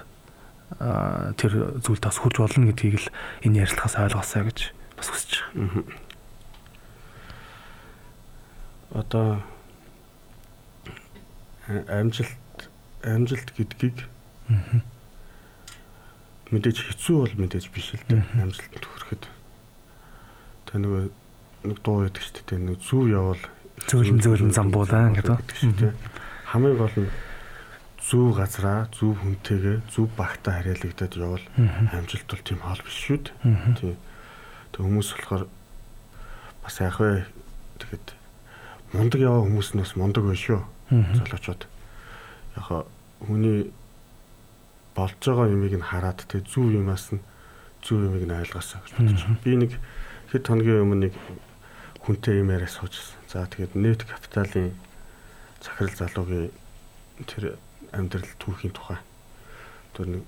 [1.41, 1.53] тэр
[1.83, 3.09] зүйлд бас хүрж болно гэдгийг л
[3.43, 4.59] энэ ярилцлагаас ойлгосоо гэж
[5.01, 5.85] бас хүсэж байгаа.
[8.95, 9.27] Одоо
[11.67, 12.46] амжилт
[13.07, 13.99] амжилт гэдгийг
[16.51, 18.23] мэдээж хэцүү бол мэдээж биш л дээ.
[18.39, 19.25] Амжилтанд хүрэхэд.
[20.67, 21.03] Тэ нөгөө
[21.67, 22.61] нэг дуу байдаг шүү дээ.
[22.63, 23.43] Нэг зүв явал
[23.91, 25.95] зөөлөн зөөлөн замбуулаа гэдэг.
[26.51, 27.11] Хамгийн гол нь
[28.07, 31.47] зүв газраа, зүв хүнтэйгээ, зүв багтаа харьяалагдаад явал
[31.91, 33.35] амжилт бол тийм хоол биш шүү дээ.
[33.83, 33.97] Тийм.
[34.71, 35.45] Тэг хүмүүс болохоор
[36.63, 37.27] бас яах вэ?
[37.83, 38.07] Тэгэхэд
[38.95, 40.63] мундаг яваа хүмүүс нь бас мундаг байх шүү.
[40.95, 41.67] Залуучууд.
[42.57, 42.89] Яг
[43.21, 43.71] хүний
[44.97, 47.21] болж байгаа юмыг нь хараад тэг зүв юмас нь
[47.85, 49.45] зүв юмыг нь ойлгосоо гэж бодож байна.
[49.45, 49.73] Би нэг
[50.33, 51.15] хэд хоногийн өмнө нэг
[52.01, 53.21] хүнтэй юм яриа суужсэн.
[53.29, 54.73] За тэгээд нэт капиталын
[55.61, 56.51] захирал залуугийн
[57.29, 57.59] тэр
[57.93, 58.99] амьдрал түүхийн тухай
[59.97, 60.25] тэр нэг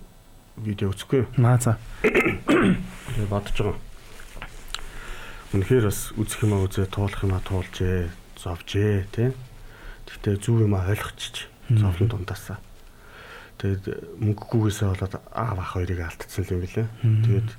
[0.57, 1.29] видео үзэхгүй.
[1.37, 1.77] Маа за.
[2.03, 3.79] Тэгээд бодож байгаа.
[5.53, 9.33] Үнэхээр бас үзэх юмаа үзээ, туулах юмаа туулжээ, зовжээ, тий.
[10.05, 11.49] Гэхдээ зүв юмаа ойлгочих.
[11.69, 12.59] Зовлон дундаасаа.
[13.59, 13.85] Тэгээд
[14.23, 16.89] мөнгөгүйгээсээ болоод аав ах хоёрыг алдсан юм билээ.
[17.03, 17.51] Тэгээд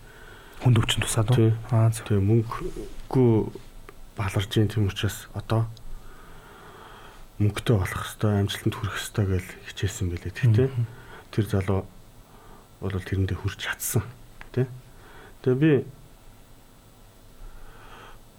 [0.63, 1.53] хүнд өвчин тусаад уу?
[1.69, 1.91] Аа.
[1.93, 3.29] Тэгээд мөнгөгүй
[4.17, 5.69] баларж ийн тийм учраас одоо
[7.39, 10.69] мөнгөтэй болох хэвээр амжилтанд хүрэх хэвээр гэж хичээсэн байлээ тэгтээ
[11.31, 11.81] тэр залуу
[12.83, 14.03] бол тэрэндээ хүрч чадсан
[14.51, 14.67] тий
[15.43, 15.71] Тэгээ би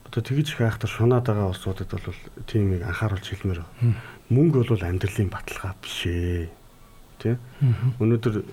[0.05, 3.97] одоо тэгж их айхтар шунаад байгаа улсуудад бол тийм нэг анхааруулж хэлмээр байна.
[4.31, 6.47] Мөнгө бол амьдралын баталгаа биш ээ.
[7.19, 7.37] Тэ?
[7.99, 8.47] Өнөөдөр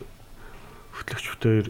[0.97, 1.67] хөтлөгч бүтээр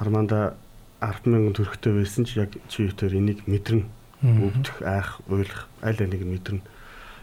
[0.00, 0.56] харманда
[1.04, 3.84] 100000 төгрөгтэй байсан ч яг чи бүтээр энийг мэдрэн
[4.24, 6.64] өвдөх, айх, уйлах аль алиг нь мэдэрнэ.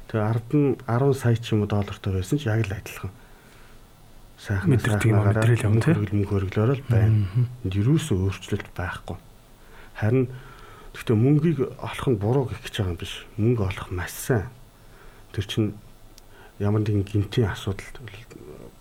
[0.07, 3.11] Тэгээ ард нь 10 сая ч юм уу доллартай байсан ч яг л адилхан.
[4.37, 4.77] Сайхан
[5.09, 5.97] юм мэдрэл юм тийм.
[6.05, 7.25] Мөнгө хөрглөөр л байна.
[7.65, 9.17] Энд юусоо өөрчлөлт байхгүй.
[9.97, 10.29] Харин
[10.93, 13.13] гэхдээ мөнгийг олох нь буруу гэх гэж байгаа юм биш.
[13.41, 14.47] Мөнгө олох маш сайн.
[15.33, 15.69] Тэр чинь
[16.61, 17.83] ямар нэгэн гинтийн асуудал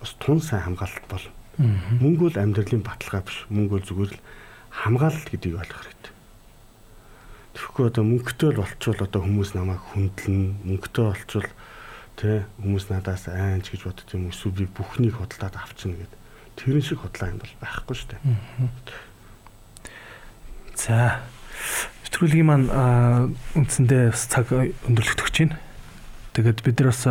[0.00, 1.26] бас тун сайн хамгаалалт бол.
[1.56, 3.48] Мөнгө бол амьдралын баталгаа биш.
[3.48, 4.20] Мөнгө бол зүгээр л
[4.70, 6.12] хамгаалалт гэдгийг ойлгох хэрэгтэй.
[7.52, 11.48] Тэгэхгүй одоо мөнгөтэй л болчвол одоо хүмүүс намайг хүндлэн мөнгөтэй болчвол
[12.16, 16.12] тэ хүмүүс надаас айнч гэж бодд юм эсвэл би бүхнийг худалдаад авчна гэд
[16.56, 18.20] тэрэн шиг худлаа юм бол байхгүй шүү дээ.
[20.76, 21.20] За
[22.08, 22.68] нэвтрүүлгийн маань
[23.56, 25.56] үндсэндээ бас цаг өндөрлөгдөж байна.
[26.32, 27.04] Тэгээд бид нар бас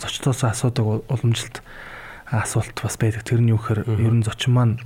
[0.00, 1.60] зочдоос асуудаг уламжилт
[2.32, 3.22] асуулт бас байдаг.
[3.28, 4.76] Тэр нь юу гэхээр ер нь зочин маань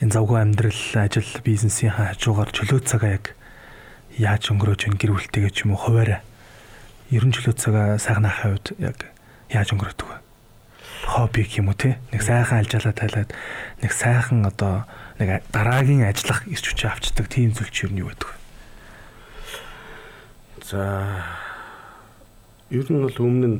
[0.00, 3.36] энэ завгүй амьдрал, ажил, бизнесийн хажуугаар чөлөө цагаа яг
[4.16, 6.24] яаж өнгөрөөж ин гэр бүлтэйгээ ч юм уу хуваараа
[7.12, 8.98] ерөн чөлөө цагаа сайхан ахын хувьд яг
[9.52, 10.18] яаж өнгөрөөдөг вэ?
[11.04, 12.00] Хобби юм уу те?
[12.10, 13.30] Нэг сайхан алжаалаа тайлаад
[13.84, 14.88] нэг сайхан одоо
[15.20, 18.36] нэг дараагийн ажиллах ирч хүчээ авчдаг тийм зүйл чи юу байдаг вэ?
[20.64, 20.80] За
[22.70, 23.58] ер нь бол өмнө нь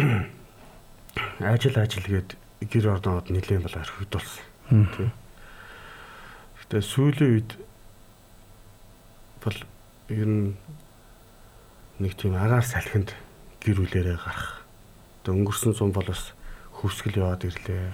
[1.40, 4.44] ажил ажил гээд гэр орноод нэлээд бол орхигдуулсан.
[4.68, 5.10] Тийм.
[6.64, 7.50] Гэтэ сүүлийн үед
[9.44, 9.58] бол
[10.08, 10.56] ер нь
[12.00, 13.12] нэг тийм агаар салхинд
[13.60, 14.64] гэр бүлэрээ гарах.
[15.24, 16.32] Тэгээ өнгөрсөн зам бол бас
[16.80, 17.92] хөвсгөл яваад ирлээ.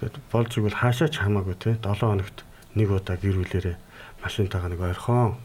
[0.00, 2.44] Тэгээд болж игэл хаашаач хамаагүй те 7 хоногт
[2.76, 3.76] нэг удаа гэр бүлэрээ
[4.22, 5.36] машинтайгаа нэг ойрхон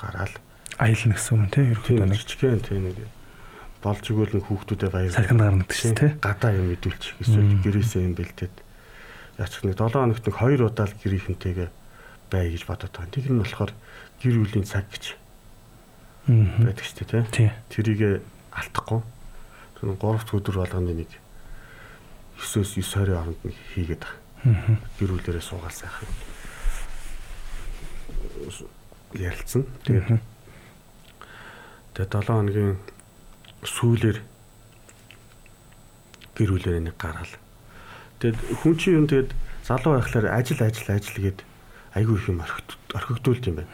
[0.00, 0.34] гараал
[0.78, 2.96] аялна гэсэн юм те ерөөхдөө нэг чигэн те нэг
[3.80, 8.04] болж игэл нэг хүүхдүүдэд баяр салхинд гарна гэдэг чинь те гадаа юм идүүлчих эсвэл гэрээсээ
[8.04, 8.54] юм бэлдээд
[9.40, 11.68] яачих нэг 7 хоногт нэг 2 удаа л гэрийнхэнтэйгээ
[12.30, 13.10] бай гэж бодоод байгаа.
[13.10, 13.72] Тэр нь болохоор
[14.20, 15.04] гэр бүлийн цаг гэж
[16.28, 17.48] байдаг шүү дээ тий.
[17.72, 18.22] Тэрийг
[18.52, 19.00] алдахгүй.
[19.80, 21.10] Тэр 3 дахь өдөр болгоны нэг
[22.36, 24.76] 9-өөс 9 20 хооронд нэг хийгээд байгаа.
[25.00, 26.08] Гэр бүлээрээ суугаад сайхан
[29.16, 29.64] ярилцсан.
[29.84, 30.20] Тэгээд
[31.96, 32.76] тэгээд 7 хоногийн
[33.64, 34.18] сүүлээр
[36.36, 37.34] гэр бүлээрээ нэг гаргаал.
[38.20, 39.30] Тэгээд хүн чинь юм тэгээд
[39.64, 41.40] залуу байхлаар ажил ажил ажил гээд
[41.94, 43.72] айгүй их юм орхигдуулт юм байна.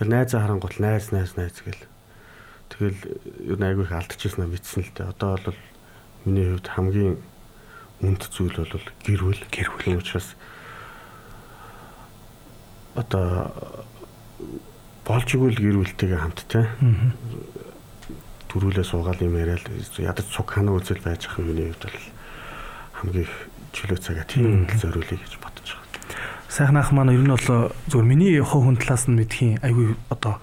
[0.00, 1.84] Тэгэхээр найзаа харангуут найз найз найз гэл.
[2.72, 3.00] Тэгэл
[3.52, 5.12] ер нь айгүй их алдчихсан нь мэдсэн л дээ.
[5.12, 5.60] Одоо бол
[6.24, 7.16] миний хувьд хамгийн
[8.00, 9.42] үнд зүйл бол гэр бүл.
[9.52, 10.32] Гэр бүл учраас
[12.96, 13.52] одоо
[15.04, 16.68] болж игэл гэр бүлтэйгээ хамт те.
[18.52, 19.64] Төрүүлээ суугаал юм яриад
[19.96, 22.04] ядаж цуг хана үзэл байж ах миний хувьд бол
[23.00, 23.34] хамгийн их
[23.72, 25.82] чөлөө цагаа тийм л зориулъя гэж бодож байгаа.
[26.52, 30.36] Сайхан ах маань ер нь бол зөвхөн миний хов хүн талаас нь мэдхийн айгүй одоо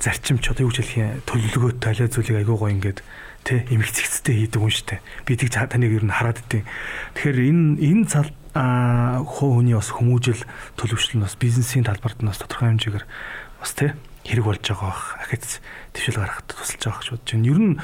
[0.00, 3.04] зарчимч одоо юу гэж хэлэх юм төлөвлөгөөт талаа зүйлийг айгүй гоё ингээд
[3.44, 5.04] тэ имэгцэгцтэй хийдэг юм штэ.
[5.28, 6.64] Би тийг таныг ер нь хараад идэв.
[7.20, 10.40] Тэгэхээр энэ энэ цал а хоо хүний бас хүмүүжил
[10.80, 13.04] төлөвшлөл нь бас бизнесийн талбарт нь бас тодорхой хэмжээгээр
[13.60, 13.92] бас тэ
[14.24, 15.16] хэрэг болж байгаа бах.
[15.22, 15.60] Ахиц
[15.92, 17.48] твшил гаргахад тусалж байгаа гэж бодож байна.
[17.48, 17.74] Ер нь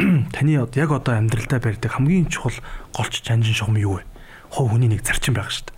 [0.32, 2.56] таны яг одоо амьдралдаа барьдаг хамгийн чухал
[2.94, 4.04] голч жанжин шугам юу вэ?
[4.48, 5.74] Хов хүний нэг зарчим байгаа штэ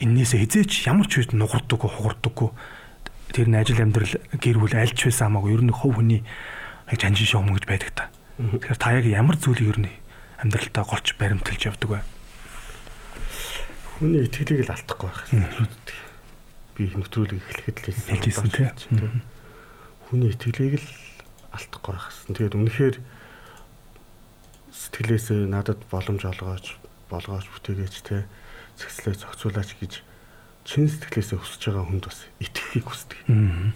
[0.00, 2.50] эннээсээ хизээч ямар ч үед нугардаггүй хугардаггүй
[3.32, 7.24] тэр нь ажил амьдрал гэр бүл альч байсан хамаагүй ер нь хов хүний яг жанжин
[7.24, 8.04] шугам гэж байдаг та.
[8.36, 9.92] Тэгэхээр та яг ямар зүйлийг ер нь
[10.44, 12.00] амьдралтаа голч баримталж явдаг вэ?
[13.96, 15.24] Хүний итгэлийг л алдахгүй байх.
[16.76, 19.24] Би нэвтрүүлэг эхлэхэд л хэлсэн тийм.
[20.06, 20.88] Хүний итгэлийг л
[21.56, 22.36] алдахгүй байх гэсэн.
[22.36, 22.96] Тэгээд үнэхээр
[24.76, 26.76] сэтгэлээсээ надад боломж олгооч
[27.08, 28.28] болгооч бүтээгээч те
[28.76, 29.92] цэгцлээ зохицуулаач гэж
[30.68, 33.18] чин сэтгэлээсээ хүсэж байгаа хүнд бас итгэхийг хүсдэг.
[33.30, 33.72] Аа.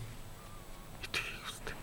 [1.07, 1.77] Итгэхийг хүсдэг.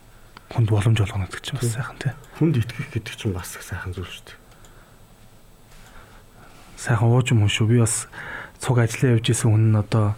[0.53, 2.13] Хүнд боломж олгоно гэдэг чинь бас сайхан тий.
[2.37, 4.39] Хүнд итгэх гэдэг чинь бас сайхан зүйл шүү дээ.
[6.77, 7.67] Сайхан ууж юм шүү.
[7.71, 8.05] Би бас
[8.61, 10.13] цуг ажиллаа явж исэн хүн нь одоо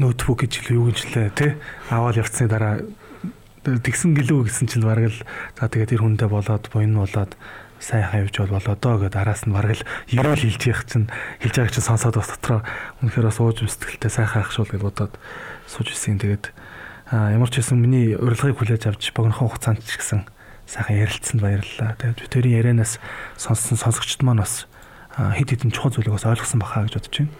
[0.00, 1.52] ноутбук гэж юу гэж лээ тий.
[1.90, 2.80] Аваад явцсны дараа
[3.64, 5.18] тэгсэн гэлөө гэсэн чинь бараг л
[5.58, 7.36] за тэгээд тэр хүндээ болоод буйн болоод
[7.80, 11.12] сайхан явж бол болоо гэд араас нь бараг л ерөөл хэлж явах чинь
[11.44, 12.60] хэлж байгаа чинь сонсоод бас дотроо
[13.04, 15.12] үнэхээр бас ууж өмсдөлтэй сайхан ах шул гэж бодоод
[15.68, 16.20] сууж ирсэн.
[16.20, 16.52] Тэгээд
[17.12, 20.28] ямар ч хэсэн миний урилгыг хүлээж авч богинохон хугацаанд ч гэсэн
[20.68, 21.96] сайхан ярилцсанд баярлалаа.
[22.00, 23.00] Тэгээд тэрийн ярианаас
[23.36, 24.69] сонссон сонсогчд маань бас
[25.20, 27.34] хэд хэдэн чухал зүйлийг бас ойлгосон бахаа гэж бодож байна.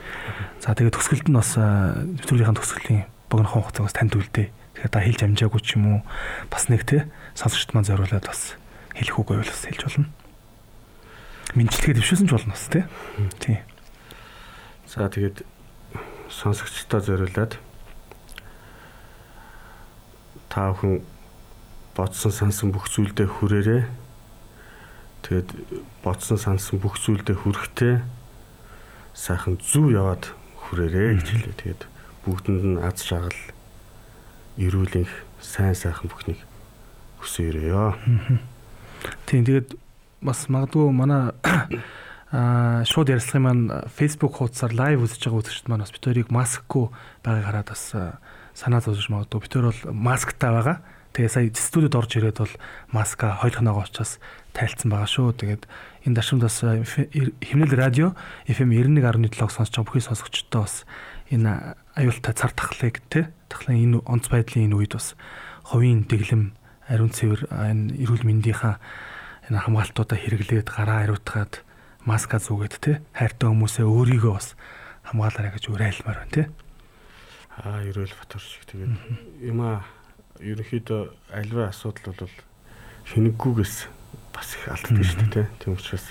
[0.61, 4.49] За тэгээд төгсгөлд нь бас нэвтрүүлгийн төгсгөлийн богинохон хугацааг бас танд үлдээ.
[4.53, 6.01] Тэгэхээр та хэлж амжаагүй ч юм уу
[6.53, 8.61] бас нэг те сонсогчд маань зориулаад бас
[8.95, 10.09] хэлэх үгүй бол бас хэлж болно
[11.55, 12.85] мэдчилгээ дэвшүүлсэн ч болно бас тий.
[13.43, 13.59] Тий.
[14.87, 15.43] За тэгээд
[16.31, 17.59] сонсогчдоо зориулаад
[20.47, 21.03] та бүхэн
[21.99, 23.83] бодсон сансан бүх зүйлдээ хүрээрээ
[25.31, 25.51] тэгээд
[26.03, 28.03] бодсон сансан бүх зүйлдээ хүрэхтэй
[29.15, 31.55] сайхан зүв яваад хүрээрээ гэж хэлээ.
[31.55, 31.83] Тэгээд
[32.27, 33.39] бүгдэнд нь аз жаргал
[34.59, 36.43] эрүүлэнх сайн сайхан бүхнийг
[37.23, 37.95] хүсээрээ.
[39.31, 39.79] Тийм тэгээд
[40.19, 41.31] бас магадгүй манай
[42.35, 46.91] аа шууд ярилцлагын маань Facebook хуудасаар лайв үзэж байгаа үзэгчд маань бас битэрийг маскгүй
[47.23, 47.85] байгааг хараад бас
[48.59, 50.83] санаа зовж магадгүй битэр бол масктай байгаа.
[51.15, 52.55] Тэгээ сая студид орж ирээд бол
[52.95, 54.23] маска хойлохногоо учраас
[54.55, 55.35] тайлцсан байгаа шүү.
[55.35, 55.67] Тэгээд
[56.07, 58.15] энэ даршимд бас химнэл радио
[58.47, 58.71] FM
[59.03, 60.87] 91.7-г сонсож байгаа бүхий сонсогчдоо бас
[61.31, 65.19] энэ аюултай цар тахлыг тий тахлын энэ онц байдлын энэ үед бас
[65.67, 66.55] ховын дэглэм
[66.87, 68.79] ариун цэвэр энэ эрүүл мэндийнхаа
[69.51, 71.67] энэ хамгаалтуудаа хэрэглээд гараа хариуцгаад
[72.07, 74.55] маска зүгээд те хайртай хүмүүсээ өөрийгөө бас
[75.07, 76.43] хамгаалаарай гэж уриалмаар байна те.
[77.59, 78.95] Аа ерөөл батар шиг тэгээд
[79.43, 79.85] юма
[80.41, 81.03] ерөнхийдөө
[81.37, 82.37] альва асуудал бол
[83.13, 83.77] хинэггүйгээс
[84.33, 86.07] бас их алддаг шүү дээ тийм учраас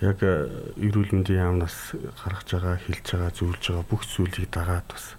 [0.00, 0.46] яг э,
[0.78, 5.18] эрүүл мэндийн яамнаас гаргаж байгаа хилж байгаа зөвлөж байгаа бүх зүйлийг дагаад бас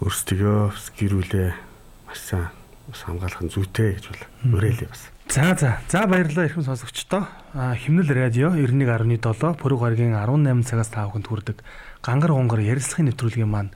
[0.00, 1.50] өөрсдөө гэрүүлээ
[2.08, 2.48] маш сайн
[2.88, 4.22] бас хамгаалах нь зүйтэй гэж бол
[4.58, 5.02] уриалъя бас.
[5.30, 5.78] За за.
[5.86, 7.28] За баярлалаа эрхэм сонсогчдоо.
[7.54, 11.62] Химнэл радио 91.7 пүрэв гарагийн 18 цагаас та бүхэнд хүрдэг
[12.02, 13.70] гангар гонгор ярилцлагын нэвтрүүлгийн маань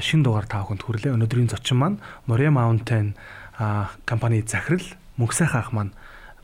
[0.00, 1.14] шин дугаар та бүхэнд хүрлээ.
[1.16, 3.16] Өнөөдрийн зочин маань Moria Mountain
[4.04, 4.84] компани захирал
[5.16, 5.92] мөнхсайхан ах маань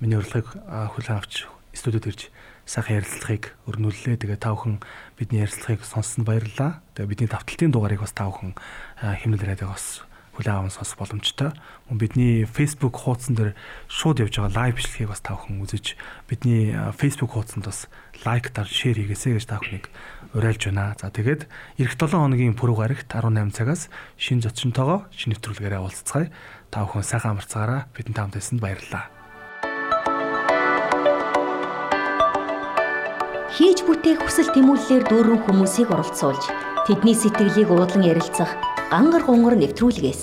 [0.01, 2.21] миний урилгыг хүлээн авч студид ирж
[2.65, 4.21] сайхан ярилцлагыг өрнүүллээ.
[4.23, 4.81] Тэгээ та бүхэн
[5.19, 6.81] бидний ярилцлагыг сонссонд баярлалаа.
[6.97, 8.57] Тэгээ бидний давталтын дугаарыг бас та бүхэн
[9.01, 11.53] химнэл радиогоос хүлээн аван сонсох боломжтой.
[11.93, 13.53] Мөн бидний Facebook хуудсан дээр
[13.89, 15.87] шууд явж байгаа лайв бичлэгийг бас та бүхэн үзэж
[16.25, 17.93] бидний Facebook хуудсанд бас
[18.25, 19.93] лайк дар шеэр хийгээсэй гэж та бүхнийг
[20.33, 20.97] уриалж байна.
[20.97, 21.45] За тэгээд
[21.77, 26.33] эх 7 хоногийн пүрэв гарагт 18 цагаас шин зочинтойгоо шинэ нэвтрүүлгээрээ уулзцгаая.
[26.73, 29.13] Та бүхэн сайхан амарцгаараа бидний таамд байсанд баярлалаа.
[33.53, 36.41] Хийж бүтээх хүсэл тэмүүллээр дүүрэн хүмүүсийг оролцуулж
[36.89, 40.23] тэдний сэтгэлийг уудлан ярилцах гангар гонгор нэвтрүүлгээс.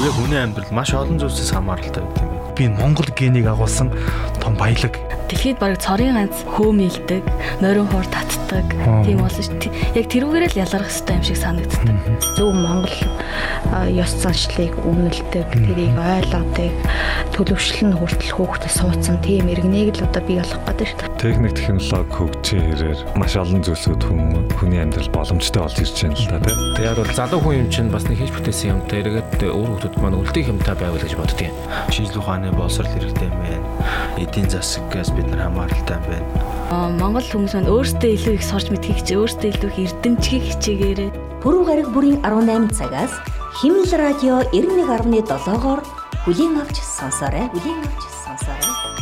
[0.00, 3.88] Яг хүний амьдрал маш олон зүйлсээс хамааралтай байт юм би Монгол генийг агуулсан
[4.42, 4.92] том баялаг.
[5.32, 7.24] Дэлхийд бараг цорын ганц хөөмилдэг,
[7.64, 8.68] нойрон хоор татдаг
[9.06, 9.72] тийм болсон шүү.
[9.96, 11.88] Яг тэрүүгээр л ялгарх хэрэгтэй юм шиг санагддаг.
[12.36, 12.98] Зөв Монгол
[13.96, 16.74] ёс заншлыг өмнөлдөг, тэрийг ойлгодог,
[17.32, 21.08] төлөвшлөн хүртэл хөөхдөд суудсан тийм иргэнийг л одоо бий болох гэдэг шүү.
[21.16, 26.28] Техник технологи хөгжиж ирээр маш олон зүйлсүүд хүн хүний амьдрал боломжтой болж ирж байна л
[26.28, 26.58] да тийм.
[26.76, 30.18] Тэгээд бол залуу хүн юм чинь бас нэг хийж бүтээсэн юмтай эргээд өөр хүмүүс маань
[30.18, 31.54] үлдээх юмтай байвал гэж боддгийн.
[31.94, 33.66] Шинжлэх ухааны боловсрол хэрэгтэй байна.
[34.18, 36.26] Эдийн засагаас бид нар хамааралтай байна.
[37.00, 41.10] Монгол хүмүүс маань өөрсдөө илүү их сурч мэдхийг хичээ, өөрсдөө илүү их эрдэмтгийг хичээгээрээ.
[41.42, 43.14] Пүрэв гараг бүрийн 18 цагаас
[43.58, 45.80] Химэл радио 91.7-оор
[46.24, 47.50] бүлийн авч сонсоорой.
[47.50, 48.99] Бүлийн авч сонсоорой.